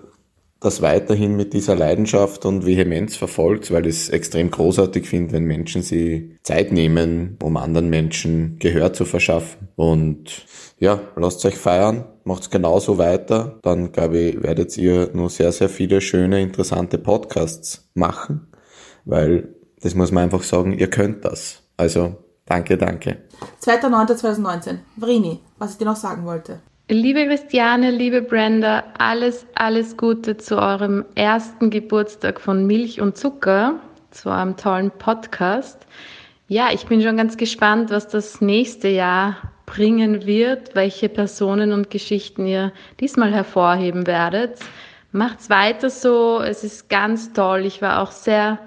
das 0.59 0.81
weiterhin 0.81 1.35
mit 1.35 1.53
dieser 1.53 1.75
Leidenschaft 1.75 2.45
und 2.45 2.65
Vehemenz 2.65 3.17
verfolgt, 3.17 3.69
weil 3.71 3.85
ich 3.85 3.95
es 3.95 4.09
extrem 4.09 4.49
großartig 4.49 5.09
finde, 5.09 5.33
wenn 5.33 5.43
Menschen 5.43 5.81
sie 5.81 6.37
Zeit 6.43 6.71
nehmen, 6.71 7.37
um 7.43 7.57
anderen 7.57 7.89
Menschen 7.89 8.57
Gehör 8.59 8.93
zu 8.93 9.03
verschaffen. 9.03 9.67
Und 9.75 10.45
ja, 10.79 11.01
lasst 11.17 11.45
euch 11.45 11.57
feiern, 11.57 12.05
macht's 12.23 12.49
genauso 12.49 12.97
weiter. 12.97 13.59
Dann 13.61 13.91
glaube 13.91 14.17
ich, 14.19 14.43
werdet 14.43 14.77
ihr 14.77 15.09
nur 15.13 15.29
sehr, 15.29 15.51
sehr 15.51 15.67
viele 15.67 15.99
schöne, 15.99 16.41
interessante 16.41 16.97
Podcasts 16.97 17.89
machen 17.93 18.52
weil 19.05 19.49
das 19.81 19.95
muss 19.95 20.11
man 20.11 20.23
einfach 20.23 20.43
sagen, 20.43 20.77
ihr 20.77 20.89
könnt 20.89 21.25
das. 21.25 21.61
Also 21.77 22.15
danke, 22.45 22.77
danke. 22.77 23.17
2.9.2019, 23.61 24.77
Vrini, 24.95 25.39
was 25.57 25.73
ich 25.73 25.77
dir 25.77 25.85
noch 25.85 25.95
sagen 25.95 26.25
wollte. 26.25 26.59
Liebe 26.89 27.25
Christiane, 27.25 27.91
liebe 27.91 28.21
Brenda, 28.21 28.83
alles, 28.97 29.45
alles 29.55 29.95
Gute 29.95 30.37
zu 30.37 30.57
eurem 30.57 31.05
ersten 31.15 31.69
Geburtstag 31.69 32.41
von 32.41 32.67
Milch 32.67 32.99
und 32.99 33.17
Zucker, 33.17 33.79
zu 34.11 34.29
eurem 34.29 34.57
tollen 34.57 34.91
Podcast. 34.91 35.87
Ja, 36.49 36.69
ich 36.73 36.85
bin 36.85 37.01
schon 37.01 37.17
ganz 37.17 37.37
gespannt, 37.37 37.89
was 37.89 38.09
das 38.09 38.41
nächste 38.41 38.89
Jahr 38.89 39.37
bringen 39.65 40.25
wird, 40.25 40.75
welche 40.75 41.09
Personen 41.09 41.71
und 41.71 41.89
Geschichten 41.89 42.45
ihr 42.45 42.73
diesmal 42.99 43.33
hervorheben 43.33 44.05
werdet. 44.05 44.59
Macht's 45.13 45.49
weiter 45.49 45.89
so, 45.89 46.41
es 46.41 46.63
ist 46.63 46.89
ganz 46.89 47.33
toll. 47.33 47.65
Ich 47.65 47.81
war 47.81 48.01
auch 48.01 48.11
sehr 48.11 48.59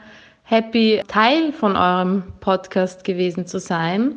happy, 0.47 1.03
Teil 1.09 1.53
von 1.53 1.77
eurem 1.77 2.23
Podcast 2.41 3.05
gewesen 3.05 3.47
zu 3.47 3.59
sein 3.59 4.15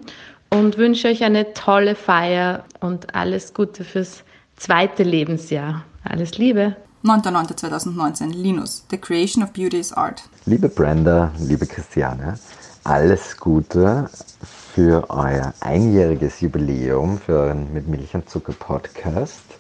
und 0.52 0.78
wünsche 0.78 1.08
euch 1.08 1.24
eine 1.24 1.54
tolle 1.54 1.96
Feier 1.96 2.64
und 2.80 3.16
alles 3.16 3.54
Gute 3.54 3.84
fürs 3.84 4.24
zweite 4.56 5.04
Lebensjahr. 5.04 5.84
Alles 6.04 6.38
Liebe. 6.38 6.76
9.9.2019, 7.04 8.34
Linus, 8.34 8.86
The 8.92 8.98
Creation 8.98 9.44
of 9.44 9.54
Beauty 9.54 9.80
is 9.80 9.92
Art. 9.92 10.22
Liebe 10.46 10.70
Brenda, 10.70 11.32
liebe 11.40 11.66
Christiane, 11.66 12.38
alles 12.84 13.38
Gute 13.38 14.10
für 14.74 15.10
euer 15.10 15.54
einjähriges 15.62 16.42
Jubiläum, 16.42 17.18
für 17.18 17.40
euren 17.40 17.74
Mit 17.74 17.88
Milch 17.88 18.14
und 18.14 18.30
Zucker 18.30 18.54
Podcast. 18.54 19.59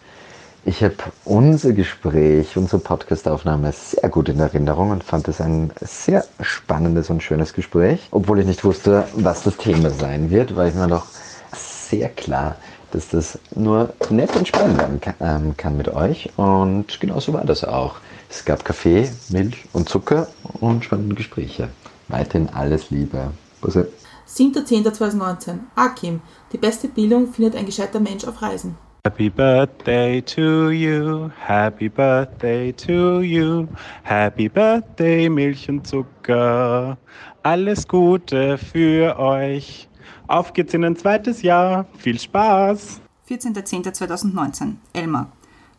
Ich 0.69 0.83
habe 0.83 0.93
unser 1.25 1.73
Gespräch, 1.73 2.55
unsere 2.55 2.77
Podcastaufnahme 2.77 3.71
sehr 3.71 4.07
gut 4.07 4.29
in 4.29 4.39
Erinnerung 4.39 4.91
und 4.91 5.03
fand 5.03 5.27
es 5.27 5.41
ein 5.41 5.71
sehr 5.81 6.23
spannendes 6.41 7.09
und 7.09 7.23
schönes 7.23 7.53
Gespräch. 7.53 8.07
Obwohl 8.11 8.41
ich 8.41 8.45
nicht 8.45 8.63
wusste, 8.63 9.07
was 9.15 9.41
das 9.41 9.57
Thema 9.57 9.89
sein 9.89 10.29
wird, 10.29 10.55
war 10.55 10.67
ich 10.67 10.75
mir 10.75 10.87
doch 10.87 11.07
sehr 11.55 12.09
klar, 12.09 12.55
dass 12.91 13.09
das 13.09 13.39
nur 13.55 13.95
nett 14.11 14.35
und 14.35 14.47
spannend 14.47 14.77
werden 14.77 15.01
kann, 15.01 15.15
ähm, 15.21 15.57
kann 15.57 15.75
mit 15.75 15.89
euch. 15.89 16.29
Und 16.37 16.99
genau 16.99 17.19
so 17.19 17.33
war 17.33 17.45
das 17.45 17.63
auch. 17.63 17.95
Es 18.29 18.45
gab 18.45 18.63
Kaffee, 18.63 19.09
Milch 19.29 19.65
und 19.73 19.89
Zucker 19.89 20.27
und 20.59 20.85
spannende 20.85 21.15
Gespräche. 21.15 21.69
Weiterhin 22.09 22.47
alles 22.47 22.91
Liebe. 22.91 23.31
Busse. 23.59 23.91
7.10.2019. 24.27 25.61
Akim. 25.73 26.21
Die 26.53 26.59
beste 26.59 26.89
Bildung 26.89 27.33
findet 27.33 27.55
ein 27.55 27.65
gescheiter 27.65 27.99
Mensch 27.99 28.25
auf 28.25 28.43
Reisen. 28.43 28.77
Happy 29.05 29.29
birthday 29.29 30.19
to 30.19 30.71
you, 30.71 31.31
happy 31.39 31.87
birthday 31.87 32.73
to 32.73 33.21
you, 33.21 33.69
happy 34.03 34.49
birthday 34.49 35.29
Milch 35.29 35.69
und 35.69 35.87
Zucker. 35.87 36.97
Alles 37.41 37.87
Gute 37.87 38.57
für 38.57 39.17
euch. 39.17 39.87
Auf 40.27 40.51
geht's 40.51 40.73
in 40.73 40.83
ein 40.83 40.97
zweites 40.97 41.41
Jahr. 41.43 41.85
Viel 41.97 42.19
Spaß. 42.19 42.99
14.10.2019. 43.29 44.73
Elmar. 44.91 45.31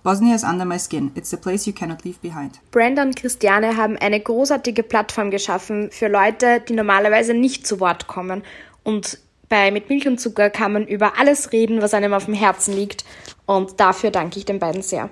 Bosnia 0.02 0.35
is 0.35 0.42
under 0.42 0.64
my 0.64 0.78
skin. 0.78 1.11
It's 1.14 1.28
the 1.28 1.37
place 1.37 1.66
you 1.66 1.74
cannot 1.74 2.04
leave 2.04 2.20
behind. 2.22 2.59
Brenda 2.70 3.02
und 3.02 3.16
Christiane 3.16 3.76
haben 3.76 3.98
eine 3.98 4.18
großartige 4.18 4.83
Plattform 4.83 5.30
geschaffen 5.30 5.90
für 5.90 6.09
Leute, 6.09 6.62
die 6.66 6.72
normalerweise 6.72 7.35
nicht 7.35 7.66
zu 7.66 7.80
Wort 7.80 8.06
kommen. 8.06 8.42
Und 8.83 9.18
bei 9.50 9.70
Mit 9.70 9.90
Milch 9.90 10.08
und 10.08 10.18
Zucker 10.18 10.48
kann 10.48 10.72
man 10.72 10.86
über 10.86 11.18
alles 11.18 11.52
reden, 11.52 11.82
was 11.82 11.92
einem 11.92 12.14
auf 12.14 12.24
dem 12.24 12.34
Herzen 12.34 12.74
liegt. 12.74 13.04
Und 13.44 13.80
dafür 13.80 14.10
danke 14.10 14.38
ich 14.38 14.46
den 14.46 14.60
beiden 14.60 14.80
sehr. 14.80 15.10